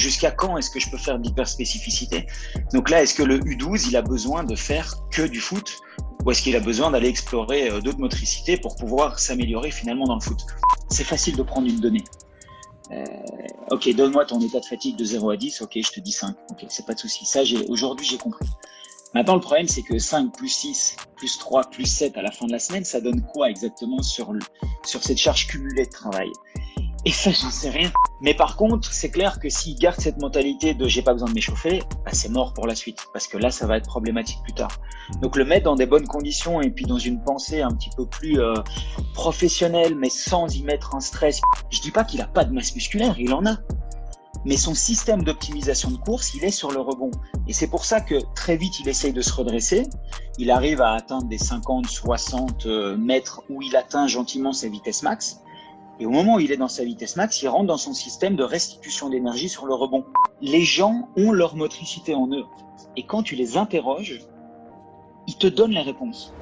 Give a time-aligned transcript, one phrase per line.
[0.00, 2.26] Jusqu'à quand est-ce que je peux faire d'hyperspécificité
[2.72, 5.76] Donc là, est-ce que le U12, il a besoin de faire que du foot?
[6.24, 10.14] Ou est-ce qu'il a besoin d'aller explorer euh, d'autres motricités pour pouvoir s'améliorer finalement dans
[10.14, 10.40] le foot?
[10.88, 12.04] C'est facile de prendre une donnée.
[12.92, 13.04] Euh,
[13.70, 15.60] ok, donne-moi ton état de fatigue de 0 à 10.
[15.60, 16.34] Ok, je te dis 5.
[16.50, 17.26] Ok, c'est pas de souci.
[17.26, 18.48] Ça, aujourd'hui, j'ai compris.
[19.14, 22.46] Maintenant, le problème, c'est que 5 plus 6 plus 3 plus 7 à la fin
[22.46, 24.32] de la semaine, ça donne quoi exactement sur,
[24.86, 26.30] sur cette charge cumulée de travail?
[27.06, 27.90] Et ça, j'en sais rien.
[28.20, 31.34] Mais par contre, c'est clair que s'il garde cette mentalité de j'ai pas besoin de
[31.34, 33.06] m'échauffer, bah, c'est mort pour la suite.
[33.14, 34.70] Parce que là, ça va être problématique plus tard.
[35.22, 38.06] Donc le mettre dans des bonnes conditions et puis dans une pensée un petit peu
[38.06, 38.54] plus euh,
[39.14, 41.40] professionnelle, mais sans y mettre un stress.
[41.70, 43.56] Je dis pas qu'il a pas de masse musculaire, il en a.
[44.44, 47.10] Mais son système d'optimisation de course, il est sur le rebond.
[47.46, 49.86] Et c'est pour ça que très vite, il essaye de se redresser.
[50.38, 55.02] Il arrive à atteindre des 50, 60 euh, mètres où il atteint gentiment sa vitesse
[55.02, 55.40] max.
[56.00, 58.34] Et au moment où il est dans sa vitesse max, il rentre dans son système
[58.34, 60.06] de restitution d'énergie sur le rebond.
[60.40, 62.46] Les gens ont leur motricité en eux.
[62.96, 64.22] Et quand tu les interroges,
[65.26, 66.32] ils te donnent les réponses.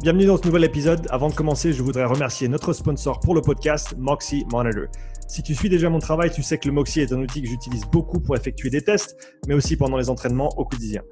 [0.00, 1.06] Bienvenue dans ce nouvel épisode.
[1.10, 4.86] Avant de commencer, je voudrais remercier notre sponsor pour le podcast, Moxie Monitor.
[5.28, 7.48] Si tu suis déjà mon travail, tu sais que le Moxie est un outil que
[7.48, 11.02] j'utilise beaucoup pour effectuer des tests, mais aussi pendant les entraînements au quotidien.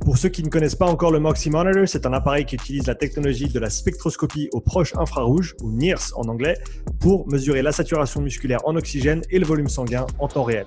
[0.00, 2.86] Pour ceux qui ne connaissent pas encore le Moxie Monitor, c'est un appareil qui utilise
[2.86, 6.56] la technologie de la spectroscopie au proche infrarouge, ou NIRS en anglais,
[7.00, 10.66] pour mesurer la saturation musculaire en oxygène et le volume sanguin en temps réel.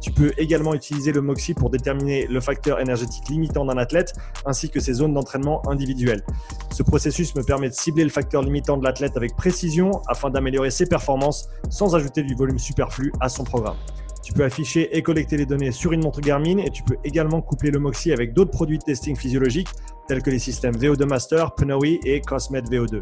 [0.00, 4.14] Tu peux également utiliser le Moxie pour déterminer le facteur énergétique limitant d'un athlète
[4.46, 6.22] ainsi que ses zones d'entraînement individuelles.
[6.72, 10.70] Ce processus me permet de cibler le facteur limitant de l'athlète avec précision afin d'améliorer
[10.70, 13.76] ses performances sans ajouter du volume superflu à son programme.
[14.22, 17.40] Tu peux afficher et collecter les données sur une montre Garmin et tu peux également
[17.40, 19.68] coupler le Moxie avec d'autres produits de testing physiologique
[20.06, 23.00] tels que les systèmes VO2 Master, Pnoe et Cosmet VO2.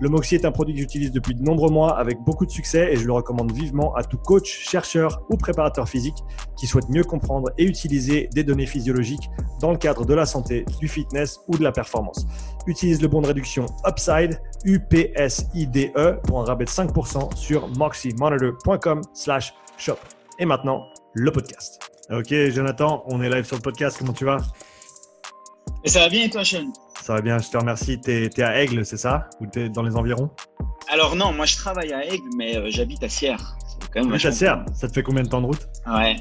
[0.00, 2.92] Le Moxie est un produit que j'utilise depuis de nombreux mois avec beaucoup de succès
[2.92, 6.16] et je le recommande vivement à tout coach, chercheur ou préparateur physique
[6.56, 10.64] qui souhaite mieux comprendre et utiliser des données physiologiques dans le cadre de la santé,
[10.80, 12.26] du fitness ou de la performance.
[12.66, 15.92] Utilise le bon de réduction Upside, UPSIDE
[16.24, 19.98] pour un rabais de 5% sur moximonitor.com slash shop.
[20.40, 21.78] Et maintenant, le podcast.
[22.10, 23.96] Ok, Jonathan, on est live sur le podcast.
[23.98, 24.38] Comment tu vas?
[25.84, 26.72] Et ça va bien et toi, Sean?
[27.02, 28.00] Ça va bien, je te remercie.
[28.00, 29.28] Tu es, à Aigle, c'est ça?
[29.40, 30.30] Ou tu es dans les environs?
[30.88, 33.56] Alors non, moi je travaille à Aigle, mais euh, j'habite à Sierre.
[33.92, 34.64] Quand même à Sierre?
[34.74, 35.68] Ça te fait combien de temps de route?
[35.86, 36.16] Ouais.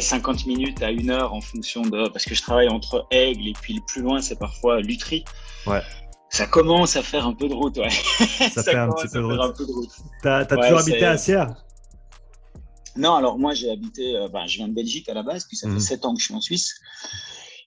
[0.00, 2.08] 50 minutes à 1 heure en fonction de.
[2.08, 5.24] Parce que je travaille entre Aigle et puis le plus loin, c'est parfois Lutry.
[5.66, 5.82] Ouais.
[6.30, 7.90] Ça commence à faire un peu de route, ouais.
[7.90, 9.90] Ça, fait un petit peu de route.
[10.22, 11.54] Tu as, toujours habité à Sierre?
[12.96, 14.16] Non, alors moi j'ai habité.
[14.16, 16.08] Euh, ben, je viens de Belgique à la base, puis ça fait 7 mhm.
[16.08, 16.74] ans que je suis en Suisse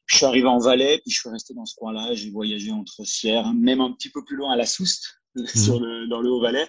[0.05, 2.13] je suis arrivé en Valais, puis je suis resté dans ce coin-là.
[2.13, 5.47] J'ai voyagé entre Sierre, même un petit peu plus loin à la Souste, mhm.
[5.47, 6.67] sur le, dans le Haut-Valais.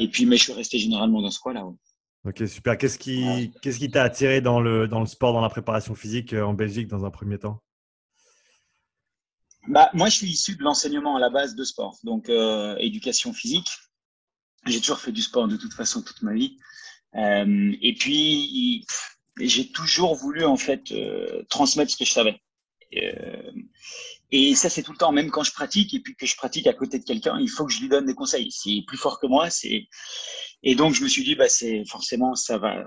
[0.00, 1.64] Et puis, mais je suis resté généralement dans ce coin-là.
[2.24, 2.76] Ok, super.
[2.76, 6.34] Qu'est-ce qui qu'est-ce qui t'a attiré dans le, dans le sport, dans la préparation physique
[6.34, 7.62] euh, en Belgique dans un premier temps?
[9.68, 13.32] Bah, Moi, je suis issu de l'enseignement à la base de sport, donc euh, éducation
[13.32, 13.70] physique.
[14.66, 16.58] J'ai toujours fait du sport de toute façon toute ma vie.
[17.14, 18.84] Euh, et puis,
[19.38, 20.92] j'ai toujours voulu en fait
[21.48, 22.38] transmettre ce que je savais.
[22.96, 23.52] Euh,
[24.32, 26.66] et ça, c'est tout le temps, même quand je pratique et puis que je pratique
[26.66, 28.50] à côté de quelqu'un, il faut que je lui donne des conseils.
[28.50, 29.50] C'est plus fort que moi.
[29.50, 29.86] C'est
[30.62, 32.86] et donc je me suis dit, bah c'est forcément ça va,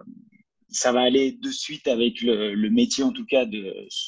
[0.70, 3.46] ça va aller de suite avec le, métier en tout cas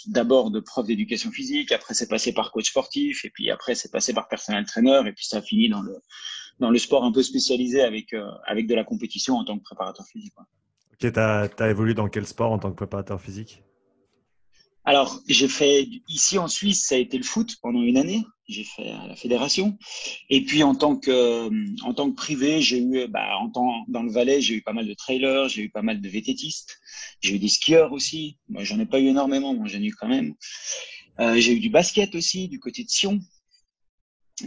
[0.08, 1.72] d'abord de prof d'éducation physique.
[1.72, 5.14] Après, c'est passé par coach sportif et puis après, c'est passé par personnel trainer et
[5.14, 5.96] puis ça a fini dans le
[6.60, 9.64] dans le sport un peu spécialisé avec euh, avec de la compétition en tant que
[9.64, 10.34] préparateur physique.
[10.94, 13.62] Ok, tu as, as évolué dans quel sport en tant que préparateur physique?
[14.86, 18.24] Alors, j'ai fait ici en Suisse, ça a été le foot pendant une année.
[18.48, 19.80] J'ai fait à la fédération.
[20.30, 21.50] Et puis en tant que
[21.84, 24.74] en tant que privé, j'ai eu bah, en temps, dans le Valais, j'ai eu pas
[24.74, 26.78] mal de trailers, j'ai eu pas mal de vététistes,
[27.22, 28.38] j'ai eu des skieurs aussi.
[28.48, 30.36] Moi, j'en ai pas eu énormément, moi j'en ai eu quand même.
[31.20, 33.20] Euh, j'ai eu du basket aussi du côté de Sion.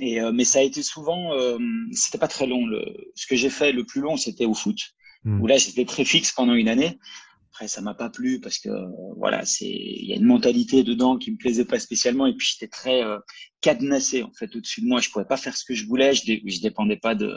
[0.01, 1.59] Et euh, mais ça a été souvent, euh,
[1.91, 2.65] c'était pas très long.
[2.65, 2.85] Le,
[3.17, 4.79] ce que j'ai fait le plus long, c'était au foot.
[5.25, 5.41] Mmh.
[5.41, 6.97] Où là, j'étais très fixe pendant une année.
[7.59, 8.69] Après, ça m'a pas plu parce que
[9.17, 12.47] voilà, c'est il y a une mentalité dedans qui me plaisait pas spécialement et puis
[12.53, 13.19] j'étais très euh,
[13.61, 15.01] cadenassé en fait au-dessus de moi.
[15.01, 16.15] Je pouvais pas faire ce que je voulais.
[16.15, 17.35] Je, je dépendais pas de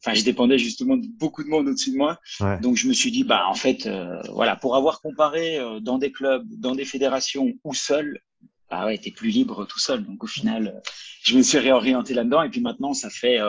[0.00, 2.20] enfin, je dépendais justement de beaucoup de monde au-dessus de moi.
[2.62, 5.98] Donc, je me suis dit, bah, en fait, euh, voilà, pour avoir comparé euh, dans
[5.98, 8.20] des clubs, dans des fédérations ou seul,
[8.70, 10.04] bah ouais, t'es plus libre tout seul.
[10.04, 10.90] Donc, au final, euh,
[11.24, 12.44] je me suis réorienté là-dedans.
[12.44, 13.40] Et puis maintenant, ça fait,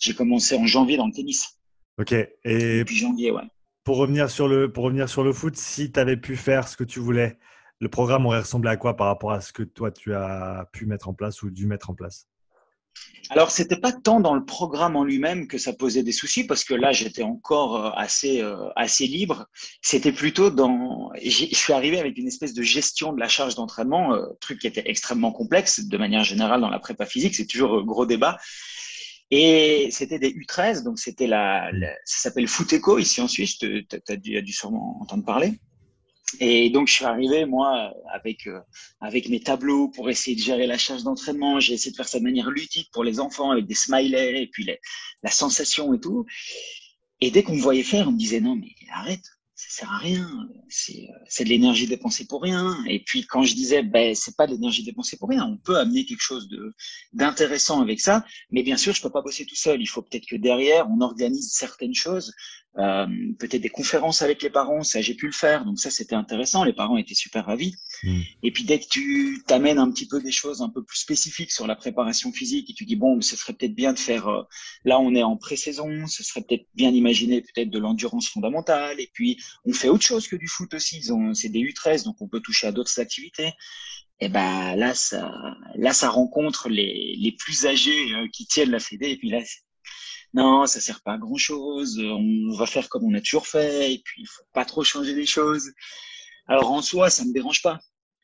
[0.00, 1.58] j'ai commencé en janvier dans le tennis.
[1.98, 2.12] Ok.
[2.12, 3.42] Et depuis janvier, ouais.
[3.84, 6.76] Pour revenir sur le, pour revenir sur le foot, si tu avais pu faire ce
[6.76, 7.38] que tu voulais,
[7.80, 10.86] le programme aurait ressemblé à quoi par rapport à ce que toi tu as pu
[10.86, 12.26] mettre en place ou dû mettre en place?
[13.30, 16.62] Alors, c'était pas tant dans le programme en lui-même que ça posait des soucis, parce
[16.62, 19.46] que là, j'étais encore euh, assez euh, assez libre.
[19.82, 21.10] C'était plutôt dans.
[21.22, 24.66] Je suis arrivé avec une espèce de gestion de la charge d'entraînement, euh, truc qui
[24.66, 27.34] était extrêmement complexe de manière générale dans la prépa physique.
[27.34, 28.38] C'est toujours gros débat.
[29.36, 31.68] Et c'était des U13, donc c'était la,
[32.04, 33.58] ça s'appelle Footeco ici en Suisse.
[33.58, 35.54] Tu as, dû, sûrement entendre parler.
[36.38, 38.60] Et donc, je suis arrivé, moi, avec, euh,
[39.00, 41.58] avec mes tableaux pour essayer de gérer la charge d'entraînement.
[41.58, 44.46] J'ai essayé de faire ça de manière ludique pour les enfants, avec des smileys, et
[44.46, 44.70] puis
[45.24, 46.24] la sensation et tout.
[47.20, 49.24] Et dès qu'on me voyait faire, on me disait, non, mais arrête,
[49.74, 50.48] sert à rien.
[50.68, 52.82] C'est, de l'énergie dépensée pour rien.
[52.86, 55.44] Et puis, quand je disais, ben, c'est pas de l'énergie dépensée pour rien.
[55.44, 56.48] On peut amener quelque chose
[57.12, 58.24] d'intéressant avec ça.
[58.50, 59.80] Mais bien sûr, je peux pas bosser tout seul.
[59.80, 62.32] Il faut peut-être que derrière, on organise certaines choses
[62.76, 63.06] euh,
[63.38, 66.64] peut-être des conférences avec les parents, ça j'ai pu le faire, donc ça c'était intéressant,
[66.64, 67.76] les parents étaient super ravis.
[68.02, 68.20] Mm.
[68.42, 71.52] Et puis dès que tu t'amènes un petit peu des choses un peu plus spécifiques
[71.52, 74.42] sur la préparation physique et tu dis bon, ce serait peut-être bien de faire, euh,
[74.84, 79.10] là on est en pré-saison, ce serait peut-être bien d'imaginer peut-être de l'endurance fondamentale, et
[79.12, 81.00] puis on fait autre chose que du foot aussi,
[81.34, 83.52] c'est des U13, donc on peut toucher à d'autres activités.
[84.20, 85.32] Et ben là ça,
[85.74, 89.40] là ça rencontre les, les plus âgés euh, qui tiennent la fédé, et puis là
[90.34, 93.94] non, ça sert pas à grand chose, on va faire comme on a toujours fait,
[93.94, 95.70] et puis il faut pas trop changer les choses.
[96.48, 97.78] Alors en soi, ça me dérange pas,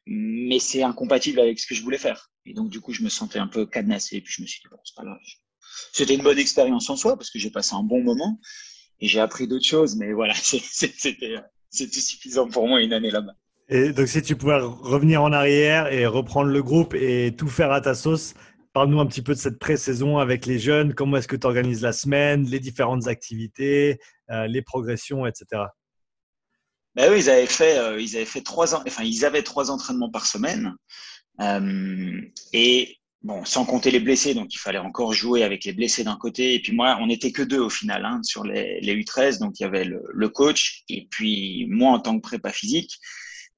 [0.06, 2.30] mais c'est incompatible avec ce que je voulais faire.
[2.46, 4.60] Et donc du coup, je me sentais un peu cadenassé, et puis je me suis
[4.60, 5.18] dit, bon, c'est pas grave.
[5.92, 8.40] C'était une bonne expérience en soi, parce que j'ai passé un bon moment,
[8.98, 11.40] et j'ai appris d'autres choses, mais voilà, c'était
[11.70, 13.34] suffisant pour moi une année là-bas.
[13.72, 17.70] Et donc si tu pouvais revenir en arrière et reprendre le groupe et tout faire
[17.70, 18.34] à ta sauce,
[18.72, 20.94] Parle-nous un petit peu de cette pré-saison avec les jeunes.
[20.94, 23.98] Comment est-ce que tu organises la semaine, les différentes activités,
[24.30, 25.62] euh, les progressions, etc.
[26.94, 30.10] Ben oui, ils avaient fait, euh, ils avaient fait trois enfin, ils avaient trois entraînements
[30.10, 30.74] par semaine.
[31.40, 32.20] Euh,
[32.52, 32.96] et
[33.44, 36.54] sans compter les blessés, donc il fallait encore jouer avec les blessés d'un côté.
[36.54, 39.58] Et puis moi, on n'était que deux au final hein, sur les, les, U13, donc
[39.58, 42.98] il y avait le, le, coach et puis moi en tant que prépa physique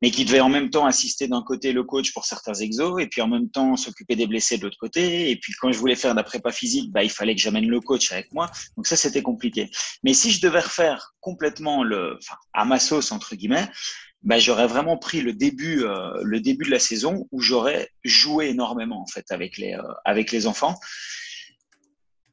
[0.02, 3.06] mais qui devait en même temps assister d'un côté le coach pour certains exos et
[3.06, 5.30] puis en même temps s'occuper des blessés de l'autre côté.
[5.30, 7.68] Et puis quand je voulais faire de la prépa physique, bah, il fallait que j'amène
[7.68, 8.50] le coach avec moi.
[8.76, 9.70] Donc ça, c'était compliqué.
[10.02, 13.68] Mais si je devais refaire complètement le, enfin, à ma sauce entre guillemets,
[14.24, 18.48] bah, j'aurais vraiment pris le début, euh, le début de la saison où j'aurais joué
[18.48, 20.78] énormément en fait avec les, euh, avec les enfants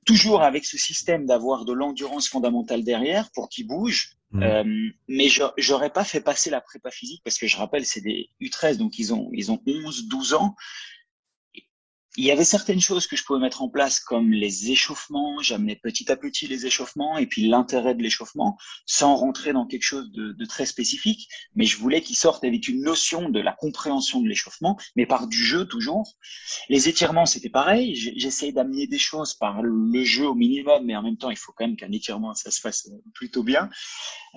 [0.05, 4.43] toujours avec ce système d'avoir de l'endurance fondamentale derrière pour qu'ils bougent, Mmh.
[4.43, 8.29] Euh, mais j'aurais pas fait passer la prépa physique parce que je rappelle, c'est des
[8.41, 10.55] U13, donc ils ont, ils ont 11, 12 ans.
[12.17, 15.41] Il y avait certaines choses que je pouvais mettre en place comme les échauffements.
[15.41, 19.83] J'amenais petit à petit les échauffements et puis l'intérêt de l'échauffement sans rentrer dans quelque
[19.83, 21.29] chose de, très spécifique.
[21.55, 25.27] Mais je voulais qu'ils sortent avec une notion de la compréhension de l'échauffement, mais par
[25.27, 26.15] du jeu toujours.
[26.67, 27.95] Les étirements, c'était pareil.
[27.95, 31.53] J'essayais d'amener des choses par le jeu au minimum, mais en même temps, il faut
[31.55, 33.69] quand même qu'un étirement, ça se fasse plutôt bien.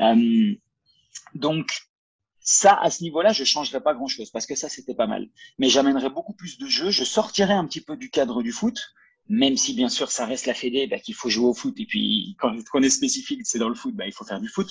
[0.01, 0.55] Euh,
[1.35, 1.71] donc,
[2.43, 5.29] ça, à ce niveau-là, je changerais pas grand-chose parce que ça, c'était pas mal.
[5.59, 6.91] Mais j'amènerais beaucoup plus de jeux.
[6.91, 8.79] Je sortirais un petit peu du cadre du foot,
[9.29, 11.79] même si bien sûr ça reste la fédé, bah, qu'il faut jouer au foot.
[11.79, 14.49] Et puis quand on est spécifique, c'est dans le foot, bah, il faut faire du
[14.49, 14.69] foot.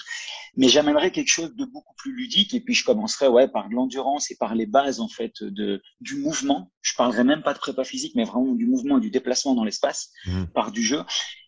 [0.57, 2.53] Mais j'amènerais quelque chose de beaucoup plus ludique.
[2.53, 5.81] Et puis je commencerai ouais par de l'endurance et par les bases en fait de
[6.01, 6.71] du mouvement.
[6.81, 9.63] Je parlerai même pas de prépa physique, mais vraiment du mouvement et du déplacement dans
[9.63, 10.45] l'espace mmh.
[10.53, 11.03] par du jeu.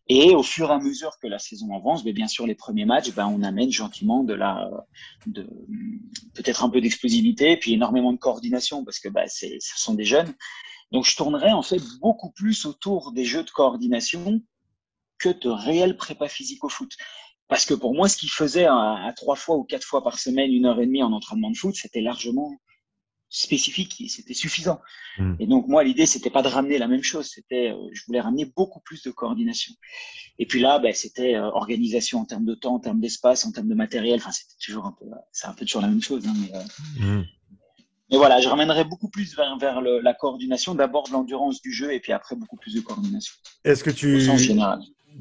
[0.10, 2.86] Et au fur et à mesure que la saison avance, mais bien sûr les premiers
[2.86, 4.70] matchs, ben on amène gentiment de la,
[5.28, 5.44] de
[6.34, 10.04] peut-être un peu d'explosivité, puis énormément de coordination parce que ben, c'est, ce sont des
[10.04, 10.34] jeunes.
[10.92, 14.42] Donc je tournerai en fait beaucoup plus autour des jeux de coordination
[15.20, 16.92] que de réel prépa physique au foot.
[17.48, 20.52] Parce que pour moi, ce qui faisait à, trois fois ou quatre fois par semaine,
[20.52, 22.52] une heure et demie en entraînement de foot, c'était largement
[23.34, 24.80] spécifique et c'était suffisant.
[25.18, 25.34] Hmm.
[25.40, 28.22] Et donc moi l'idée c'était pas de ramener la même chose, c'était euh, je voulais
[28.22, 29.74] ramener beaucoup plus de coordination.
[30.38, 33.52] Et puis là ben, c'était euh, organisation en termes de temps, en termes d'espace, en
[33.52, 34.18] termes de matériel.
[34.18, 36.28] Enfin c'était toujours un peu c'est un peu toujours la même chose.
[36.28, 37.24] Hein, mais, euh, hmm.
[38.12, 41.74] mais, voilà, je ramènerais beaucoup plus vers, vers le, la coordination, d'abord de l'endurance du
[41.74, 43.34] jeu et puis après beaucoup plus de coordination.
[43.64, 44.22] Est-ce que tu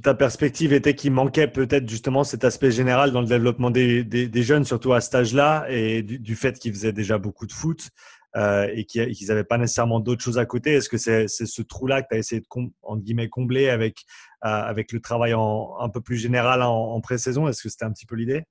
[0.03, 4.29] ta perspective était qu'il manquait peut-être justement cet aspect général dans le développement des, des,
[4.29, 7.53] des jeunes, surtout à cet âge-là, et du, du fait qu'ils faisaient déjà beaucoup de
[7.53, 7.91] foot.
[8.37, 10.73] euh, et qu'ils n'avaient pas nécessairement d'autres choses à côté.
[10.73, 12.47] Est-ce que c'est ce trou-là que tu as essayé de
[12.83, 14.05] en guillemets, combler avec,
[14.45, 17.49] euh, avec le travail en, un peu plus général en, pré-saison?
[17.49, 18.45] Est-ce que c'était un petit peu l'idée?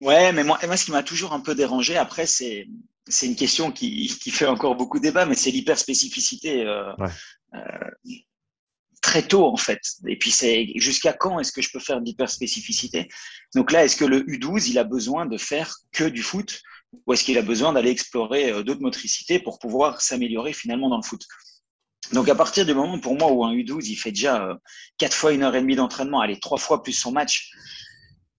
[0.00, 2.66] Ouais, mais moi, moi, ce qui m'a toujours un peu dérangé, après, c'est
[3.08, 6.64] c'est une question qui, qui fait encore beaucoup de débat, mais c'est l'hyperspécificité.
[6.64, 6.92] Euh,
[9.02, 9.80] très tôt en fait.
[10.06, 13.08] Et puis c'est jusqu'à quand est-ce que je peux faire d'hyperspécificité
[13.54, 16.62] Donc là, est-ce que le U12 il a besoin de faire que du foot?
[17.06, 20.98] Ou est-ce qu'il a besoin d'aller explorer euh, d'autres motricités pour pouvoir s'améliorer finalement dans
[20.98, 21.22] le foot?
[22.12, 24.54] Donc à partir du moment pour moi où un U12 il fait déjà euh,
[24.98, 27.50] quatre fois une heure et demie d'entraînement, allez trois fois plus son match,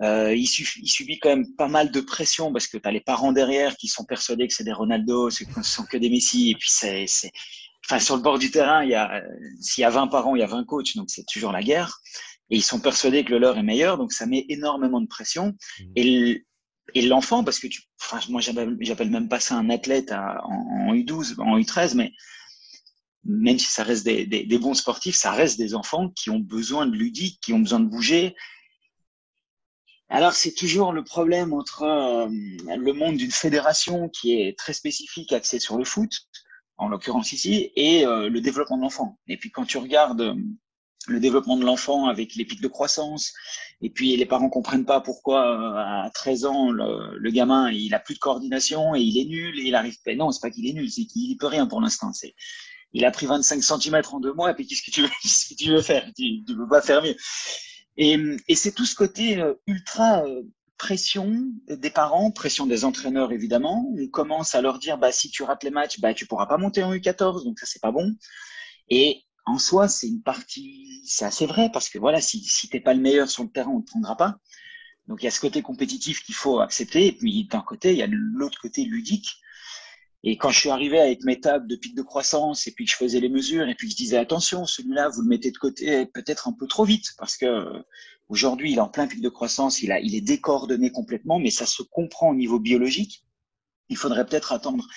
[0.01, 3.31] euh, il, subit quand même pas mal de pression parce que tu as les parents
[3.31, 6.69] derrière qui sont persuadés que c'est des Ronaldo, ce sont que des Messi, et puis
[6.69, 7.05] c'est
[7.85, 9.23] enfin, sur le bord du terrain, il y a,
[9.59, 11.99] s'il y a 20 parents, il y a 20 coachs, donc c'est toujours la guerre.
[12.49, 15.55] Et ils sont persuadés que le leur est meilleur, donc ça met énormément de pression.
[15.79, 15.83] Mmh.
[15.95, 16.45] Et,
[16.95, 21.57] l'enfant, parce que tu, enfin, moi, j'appelle même pas ça un athlète en, U12, en
[21.57, 22.11] U13, mais
[23.23, 26.39] même si ça reste des, des, des, bons sportifs, ça reste des enfants qui ont
[26.39, 28.35] besoin de ludique, qui ont besoin de bouger.
[30.13, 35.33] Alors c'est toujours le problème entre euh, le monde d'une fédération qui est très spécifique,
[35.33, 36.11] axée sur le foot,
[36.77, 39.17] en l'occurrence ici, et euh, le développement de l'enfant.
[39.27, 40.35] Et puis quand tu regardes euh,
[41.07, 43.33] le développement de l'enfant avec les pics de croissance,
[43.81, 47.99] et puis les parents comprennent pas pourquoi euh, à 13 ans le, gamin il a
[47.99, 50.15] plus de coordination et il est nul et il arrive pas.
[50.15, 52.13] Non, c'est pas qu'il est nul, c'est qu'il peut rien pour l'instant.
[52.13, 52.35] C'est
[52.93, 55.49] il a pris 25 cm en deux mois et puis qu'est-ce que tu veux, qu'est-ce
[55.49, 56.09] que tu veux faire?
[56.15, 57.15] Tu ne peux pas faire mieux.
[57.97, 60.23] Et, et c'est tout ce côté ultra
[60.83, 63.89] pression des parents, pression des entraîneurs évidemment.
[63.97, 66.57] On commence à leur dire bah si tu rates les matchs, bah tu pourras pas
[66.57, 68.13] monter en U14, donc ça c'est pas bon.
[68.89, 72.81] Et en soi, c'est une partie, c'est assez vrai parce que voilà, si si t'es
[72.81, 74.39] pas le meilleur sur le terrain, on te prendra pas.
[75.07, 77.99] Donc il y a ce côté compétitif qu'il faut accepter, et puis d'un côté il
[77.99, 79.37] y a l'autre côté ludique.
[80.25, 82.91] Et quand je suis arrivé avec mes tables de pic de croissance et puis que
[82.91, 85.57] je faisais les mesures et puis que je disais attention, celui-là vous le mettez de
[85.57, 87.45] côté peut-être un peu trop vite parce que
[88.33, 91.51] Aujourd'hui, il est en plein pic de croissance, il, a, il est décoordonné complètement, mais
[91.51, 93.23] ça se comprend au niveau biologique.
[93.89, 94.87] Il faudrait peut-être attendre.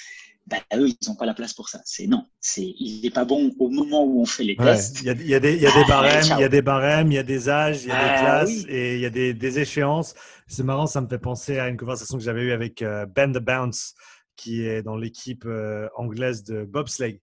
[0.47, 1.83] Ben, eux, ils n'ont pas la place pour ça.
[1.85, 5.02] C'est non, c'est il n'est pas bon au moment où on fait les tests.
[5.02, 6.62] Il y a, y a, des, y a des ah, barèmes, il y a des
[6.62, 9.07] barèmes, il y a des âges, il y a des ah, classes et il y
[9.07, 10.14] a des, des échéances.
[10.47, 13.33] C'est marrant, ça me fait penser à une conversation que j'avais eue avec euh, Ben
[13.33, 13.93] the Bounce,
[14.35, 17.21] qui est dans l'équipe euh, anglaise de bobsleigh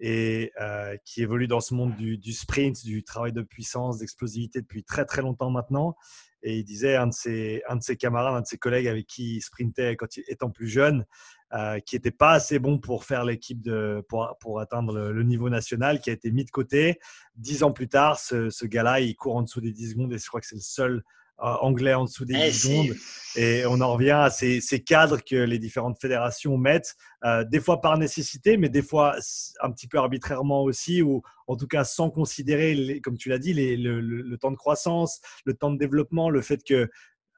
[0.00, 4.82] et euh, qui évolue dans ce monde du, sprint, du travail de puissance, d'explosivité depuis
[4.82, 5.94] très très longtemps maintenant.
[6.42, 7.62] Et il disait un de ses,
[7.98, 11.04] camarades, un de ses collègues avec qui il sprintait quand il étant plus jeune,
[11.52, 13.68] euh, qui n'était pas assez bon pour faire l'équipe
[14.08, 16.98] pour, atteindre le, niveau national, qui a été mis de côté.
[17.36, 20.26] Dix ans plus tard, ce, gars-là, il court en dessous des 10 secondes et je
[20.26, 21.04] crois que c'est le seul
[21.40, 22.96] anglais en dessous des 10 eh, secondes.
[23.36, 27.60] Et on en revient à ces, ces, cadres que les différentes fédérations mettent, euh, des
[27.60, 29.16] fois par nécessité, mais des fois
[29.60, 33.38] un petit peu arbitrairement aussi, ou en tout cas sans considérer, les, comme tu l'as
[33.38, 36.90] dit, les, le, le, temps de croissance, le temps de développement, le fait que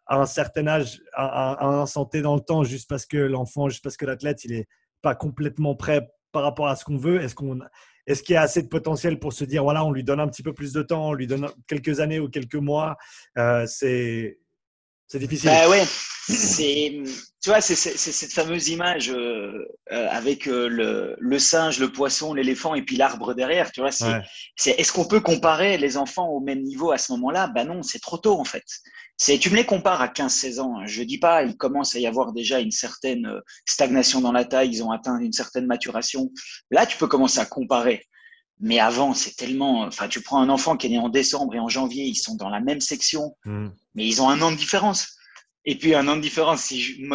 [0.07, 3.85] à un certain âge, à, un santé dans le temps, juste parce que l'enfant, juste
[3.85, 4.69] parce que l'athlète, il est
[5.03, 7.21] pas complètement prêt par rapport à ce qu'on veut.
[7.21, 7.61] Est-ce qu'on
[8.07, 10.29] est-ce qu'il y a assez de potentiel pour se dire, voilà, on lui donne un
[10.29, 12.97] petit peu plus de temps, on lui donne quelques années ou quelques mois
[13.39, 14.39] euh, C'est
[15.15, 15.51] difficile.
[15.51, 17.03] Bah ouais, c'est,
[17.43, 22.75] tu vois, c'est cette fameuse image euh, euh, avec le, le, singe, le poisson, l'éléphant
[22.75, 23.71] et puis l'arbre derrière.
[23.73, 27.49] Tu vois, c'est, est-ce qu'on peut comparer les enfants au même niveau à ce moment-là?
[27.49, 28.65] Ben non, c'est trop tôt en fait.
[29.25, 30.81] C'est, tu me les compares à 15-16 ans.
[30.81, 30.87] Hein.
[30.87, 34.45] Je dis pas, il commence à y avoir déjà une certaine euh, stagnation dans la
[34.45, 36.33] taille, ils ont atteint une certaine maturation.
[36.73, 38.05] Là, tu peux commencer à comparer.
[38.59, 39.83] Mais avant, c'est tellement.
[39.83, 42.35] Enfin, tu prends un enfant qui est né en décembre et en janvier, ils sont
[42.35, 43.69] dans la même section, hmm.
[43.95, 45.17] mais ils ont un an de différence.
[45.65, 47.07] Et puis un an de différence, si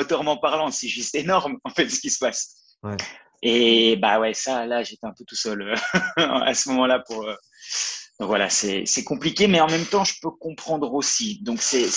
[0.42, 2.56] parlant, c'est juste énorme en fait ce qui se passe.
[2.84, 2.96] Ouais.
[3.42, 5.76] Et bah ouais, ça, là, j'étais un peu tout seul euh,
[6.16, 7.28] à ce moment-là pour.
[8.19, 11.39] Voilà, c'est compliqué, mais en même temps, je peux comprendre aussi.
[11.43, 11.88] Donc c'est,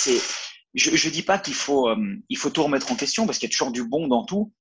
[0.74, 1.96] je, je dis pas qu'il faut, euh,
[2.28, 4.52] il faut tout remettre en question parce qu'il y a toujours du bon dans tout.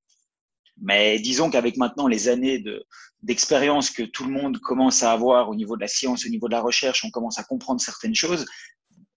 [0.82, 2.86] Mais disons qu'avec maintenant les années de,
[3.22, 6.48] d'expérience que tout le monde commence à avoir au niveau de la science, au niveau
[6.48, 8.46] de la recherche, on commence à comprendre certaines choses.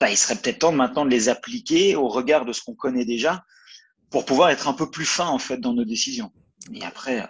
[0.00, 3.04] Bah, il serait peut-être temps maintenant de les appliquer au regard de ce qu'on connaît
[3.04, 3.44] déjà
[4.10, 6.32] pour pouvoir être un peu plus fin en fait dans nos décisions.
[6.74, 7.26] Et après, euh,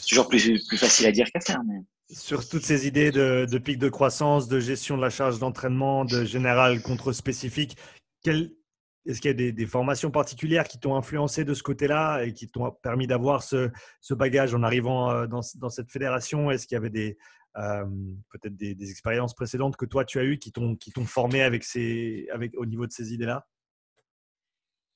[0.00, 1.60] c'est toujours plus, plus facile à dire qu'à faire.
[1.66, 6.04] Mais sur toutes ces idées de, pic de croissance, de gestion de la charge d'entraînement,
[6.04, 7.76] de général contre spécifique,
[8.24, 12.48] est-ce qu'il y a des, formations particulières qui t'ont influencé de ce côté-là et qui
[12.48, 13.70] t'ont permis d'avoir ce,
[14.10, 16.50] bagage en arrivant euh, dans, cette fédération?
[16.50, 17.16] Est-ce qu'il y avait
[17.56, 17.84] euh,
[18.30, 21.64] peut-être des, expériences précédentes que toi tu as eues qui t'ont qui t'ont formé avec
[21.64, 23.46] ces avec au niveau de ces idées-là?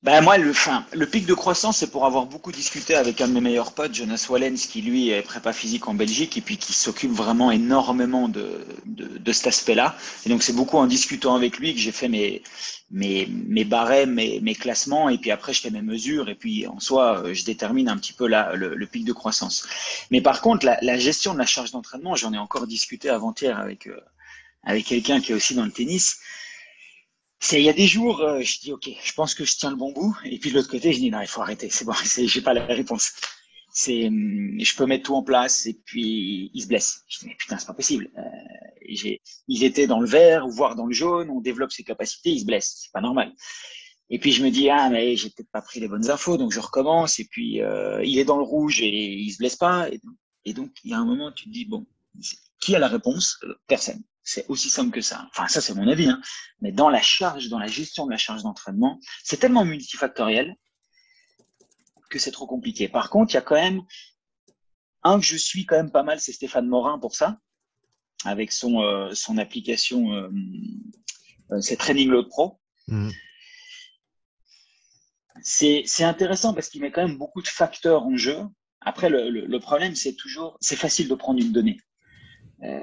[0.02, 3.28] Ben moi, le, fin, le pic de croissance, c'est pour avoir beaucoup discuté avec un
[3.28, 6.56] de mes meilleurs potes, Jonas Wallens, qui lui est prépa physique en Belgique et puis
[6.56, 9.96] qui s'occupe vraiment énormément de, de, de cet aspect-là.
[10.26, 12.42] Et donc c'est beaucoup en discutant avec lui que j'ai fait mes,
[12.90, 16.66] mes, mes barèmes, mes, mes classements et puis après je fais mes mesures et puis
[16.66, 19.68] en soi je détermine un petit peu la, le, le pic de croissance.
[20.10, 23.56] Mais par contre, la, la gestion de la charge d'entraînement, j'en ai encore discuté avant-hier
[23.56, 24.00] avec, euh,
[24.64, 26.18] avec quelqu'un qui est aussi dans le tennis
[27.42, 29.70] c'est il y a des jours, euh, je dis ok, je pense que je tiens
[29.70, 31.84] le bon bout, et puis de l'autre côté, je dis non, il faut arrêter, c'est
[31.84, 33.12] bon, c'est, j'ai pas la réponse.
[33.74, 37.02] C'est, hum, je peux mettre tout en place, et puis il se blesse.
[37.08, 38.10] Je dis mais putain, c'est pas possible.
[38.16, 38.22] Euh,
[38.88, 42.40] j'ai, il était dans le vert, voire dans le jaune, on développe ses capacités, il
[42.40, 43.32] se blesse, c'est pas normal.
[44.08, 46.52] Et puis je me dis ah mais j'ai peut-être pas pris les bonnes infos, donc
[46.52, 47.18] je recommence.
[47.18, 49.88] Et puis euh, il est dans le rouge et il se blesse pas.
[50.44, 51.86] Et, donc il y a un moment tu te dis bon,
[52.60, 53.40] qui a la réponse?
[53.66, 54.02] Personne.
[54.24, 55.26] C'est aussi simple que ça.
[55.30, 56.08] Enfin, ça, c'est mon avis.
[56.08, 56.20] Hein.
[56.60, 60.54] Mais dans la charge, dans la gestion de la charge d'entraînement, c'est tellement multifactoriel
[62.08, 62.88] que c'est trop compliqué.
[62.88, 63.82] Par contre, il y a quand même
[65.02, 67.38] un que je suis quand même pas mal, c'est Stéphane Morin pour ça,
[68.24, 70.28] avec son, euh, son application, euh,
[71.50, 72.60] euh c'est Training Load Pro.
[72.86, 73.10] Mmh.
[75.42, 78.38] C'est intéressant parce qu'il met quand même beaucoup de facteurs en jeu.
[78.80, 81.80] Après, le, le, le problème, c'est toujours, c'est facile de prendre une donnée.
[82.64, 82.78] Euh,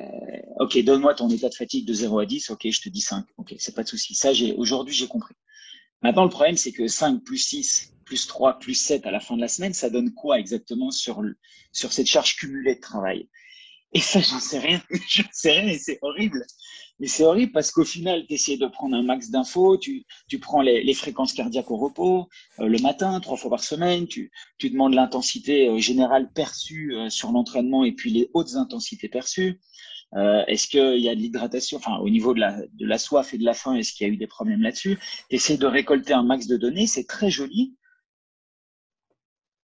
[0.60, 2.50] ok, donne-moi ton état de fatigue de 0 à 10.
[2.50, 3.26] Ok, je te dis 5.
[3.38, 4.16] Ok, c'est pas de souci.
[4.16, 5.36] Ça, j'ai aujourd'hui, j'ai compris.
[6.02, 9.36] Maintenant, le problème, c'est que 5 plus 6 plus 3 plus 7 à la fin
[9.36, 11.38] de la semaine, ça donne quoi exactement sur, le,
[11.72, 13.30] sur cette charge cumulée de travail?
[13.94, 14.82] Et ça, j'en sais rien.
[15.10, 16.44] j'en sais rien et c'est horrible.
[17.00, 20.40] Mais c'est horrible parce qu'au final, tu essaies de prendre un max d'infos, tu, tu
[20.40, 22.28] prends les, les, fréquences cardiaques au repos,
[22.60, 27.10] euh, le matin, trois fois par semaine, tu, tu demandes l'intensité euh, générale perçue euh,
[27.10, 29.60] sur l'entraînement et puis les hautes intensités perçues.
[30.16, 33.34] Euh, est-ce qu'il y a de l'hydratation, enfin au niveau de la, de la soif
[33.34, 34.98] et de la faim, est-ce qu'il y a eu des problèmes là-dessus?
[35.30, 37.76] Essayer de récolter un max de données, c'est très joli.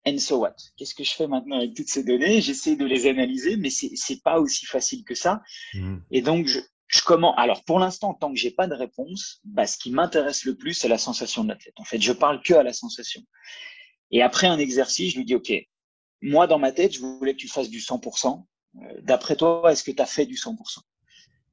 [0.07, 0.57] And so what?
[0.77, 2.43] Qu'est-ce que je fais maintenant avec toutes ces données?
[2.43, 5.41] J'essaie de les analyser, mais c'est c'est pas aussi facile que ça.
[5.73, 5.97] Mmh.
[6.11, 6.61] Et donc je,
[6.95, 7.35] je commence.
[7.37, 10.75] Alors pour l'instant, tant que j'ai pas de réponse, bah, ce qui m'intéresse le plus,
[10.75, 11.75] c'est la sensation de l'athlète.
[11.77, 13.23] En fait, je parle que à la sensation.
[14.13, 15.53] Et après un exercice, je lui dis OK.
[16.23, 18.47] Moi, dans ma tête, je voulais que tu fasses du 100%.
[18.77, 20.57] Euh, d'après toi, est-ce que tu as fait du 100%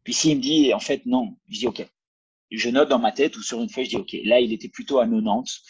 [0.03, 1.85] Puis s'il me dit, en fait, non, je dis, OK.
[2.51, 4.69] Je note dans ma tête ou sur une feuille, je dis, OK, là, il était
[4.69, 5.61] plutôt à 90.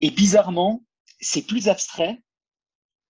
[0.00, 0.82] Et bizarrement,
[1.18, 2.22] c'est plus abstrait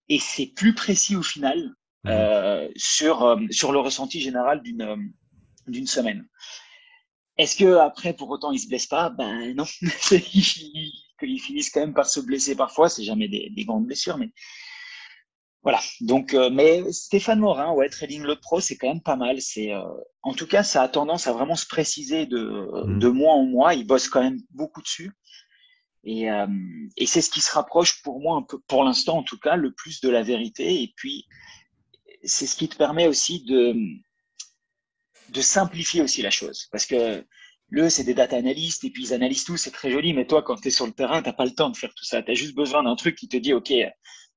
[0.08, 2.08] et c'est plus précis au final mmh.
[2.08, 5.12] euh, sur, euh, sur le ressenti général d'une
[5.66, 6.26] d'une semaine.
[7.38, 9.10] Est-ce que après, pour autant, il se blesse pas?
[9.10, 9.64] Ben non.
[11.18, 12.88] Qu'ils finissent quand même par se blesser parfois.
[12.88, 14.30] C'est jamais des, des, grandes blessures, mais
[15.62, 15.80] voilà.
[16.00, 19.40] Donc, euh, mais Stéphane Morin, ouais, Trading Load Pro, c'est quand même pas mal.
[19.40, 19.82] C'est, euh,
[20.22, 22.98] en tout cas, ça a tendance à vraiment se préciser de, mmh.
[22.98, 23.74] de mois en mois.
[23.74, 25.12] Il bosse quand même beaucoup dessus.
[26.04, 26.46] Et, euh,
[26.96, 29.56] et c'est ce qui se rapproche pour moi, un peu, pour l'instant en tout cas,
[29.56, 30.82] le plus de la vérité.
[30.82, 31.26] Et puis,
[32.22, 33.74] c'est ce qui te permet aussi de,
[35.30, 36.68] de simplifier aussi la chose.
[36.72, 37.24] Parce que
[37.68, 40.12] le, c'est des data analystes et puis ils analysent tout, c'est très joli.
[40.12, 42.04] Mais toi, quand tu es sur le terrain, t'as pas le temps de faire tout
[42.04, 42.22] ça.
[42.22, 43.72] Tu as juste besoin d'un truc qui te dit, OK,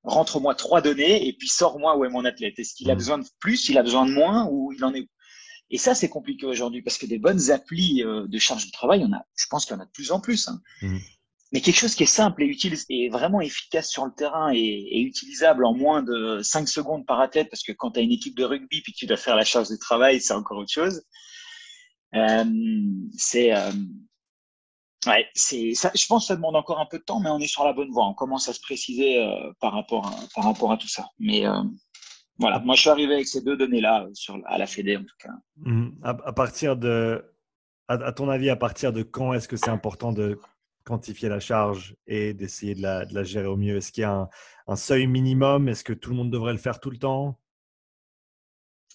[0.04, 2.60] rentre-moi trois données et puis sors-moi où est mon athlète.
[2.60, 2.98] Est-ce qu'il a mmh.
[2.98, 5.08] besoin de plus, il a besoin de moins ou il en est où?
[5.70, 9.04] Et ça, c'est compliqué aujourd'hui parce que des bonnes applis euh, de charge de travail,
[9.08, 10.48] on a, je pense qu'il y en a de plus en plus.
[10.48, 10.62] Hein.
[10.82, 10.98] Mmh.
[11.54, 15.02] Mais quelque chose qui est simple et utile et vraiment efficace sur le terrain et,
[15.02, 18.36] utilisable en moins de 5 secondes par athlète, parce que quand tu as une équipe
[18.36, 21.04] de rugby puis que tu dois faire la charge de travail, c'est encore autre chose.
[22.16, 22.46] Euh,
[23.16, 23.72] c'est euh,
[25.06, 25.92] Ouais, c'est ça.
[25.94, 27.74] Je pense que ça demande encore un peu de temps, mais on est sur la
[27.74, 28.08] bonne voie.
[28.08, 31.06] On commence à se préciser euh, par rapport à, par rapport à tout ça.
[31.20, 31.44] Mais
[32.40, 35.16] voilà, moi je suis arrivé avec ces deux données-là sur à la Fédé en tout
[35.20, 35.34] cas.
[35.58, 35.90] Mmh.
[36.04, 37.24] À, partir de,
[37.88, 40.40] à, ton avis, à partir de quand est-ce que c'est important de
[40.84, 43.78] quantifier la charge et d'essayer de la, gérer au mieux.
[43.78, 44.30] Est-ce qu'il y a
[44.68, 45.70] un, seuil minimum?
[45.70, 47.40] Est-ce que tout le monde devrait le faire tout le temps?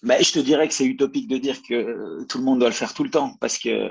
[0.03, 2.75] Ben, je te dirais que c'est utopique de dire que tout le monde doit le
[2.75, 3.89] faire tout le temps parce que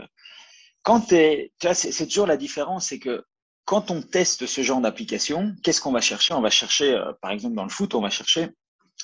[0.82, 3.24] quand tu vois, c'est toujours la différence, c'est que
[3.66, 6.32] quand on teste ce genre d'application, qu'est-ce qu'on va chercher?
[6.32, 8.48] On va chercher, euh, par exemple dans le foot, on va chercher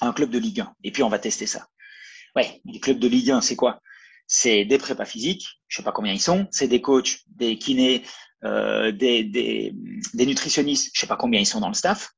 [0.00, 1.66] un club de Ligue 1 et puis on va tester ça.
[2.35, 3.80] Ouais, les clubs de Ligue 1, c'est quoi?
[4.26, 8.02] C'est des prépas physiques, je sais pas combien ils sont, c'est des coachs, des kinés,
[8.44, 9.72] euh, des, des,
[10.14, 12.11] des nutritionnistes, je sais pas combien ils sont dans le staff.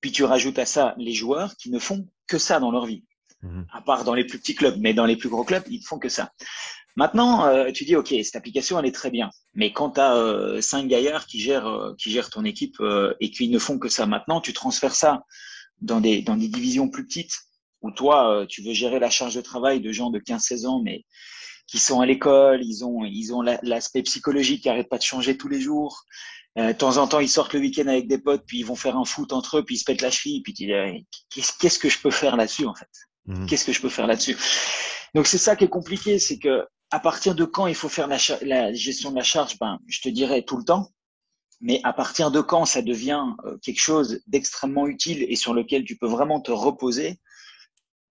[0.00, 3.04] Puis tu rajoutes à ça les joueurs qui ne font que ça dans leur vie.
[3.42, 3.62] Mmh.
[3.72, 5.84] À part dans les plus petits clubs, mais dans les plus gros clubs, ils ne
[5.84, 6.30] font que ça.
[6.96, 9.30] Maintenant, euh, tu dis, OK, cette application, elle est très bien.
[9.54, 12.76] Mais quand tu as euh, cinq gaillards qui gèrent, euh, qui gèrent ton équipe
[13.20, 15.22] et qui ne font que ça maintenant, tu transfères ça
[15.80, 17.32] dans des, dans des divisions plus petites
[17.82, 21.06] où toi, tu veux gérer la charge de travail de gens de 15-16 ans, mais
[21.70, 25.36] qui sont à l'école, ils ont, ils ont l'aspect psychologique qui arrête pas de changer
[25.36, 26.04] tous les jours.
[26.58, 28.74] Euh, de temps en temps, ils sortent le week-end avec des potes, puis ils vont
[28.74, 30.98] faire un foot entre eux, puis ils se pètent la cheville, puis tu dis, euh,
[31.60, 32.88] qu'est-ce que je peux faire là-dessus, en fait?
[33.26, 33.46] Mhm.
[33.46, 34.36] Qu'est-ce que je peux faire là-dessus?
[35.14, 38.08] Donc, c'est ça qui est compliqué, c'est que à partir de quand il faut faire
[38.08, 39.56] la, la, gestion de la charge?
[39.60, 40.90] Ben, je te dirais tout le temps.
[41.60, 45.84] Mais à partir de quand ça devient euh, quelque chose d'extrêmement utile et sur lequel
[45.84, 47.20] tu peux vraiment te reposer,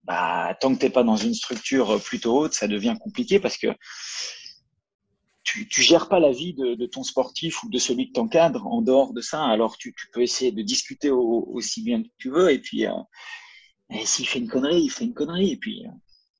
[0.04, 3.56] bah, tant que tu n'es pas dans une structure plutôt haute, ça devient compliqué parce
[3.56, 3.68] que
[5.42, 9.12] tu, gères pas la vie de, ton sportif ou de celui que t'encadre en dehors
[9.12, 9.44] de ça.
[9.44, 12.92] Alors tu, tu peux essayer de discuter aussi bien que tu veux et puis euh,
[14.04, 15.86] s'il fait une connerie, il fait une connerie et puis.
[15.86, 15.90] Euh,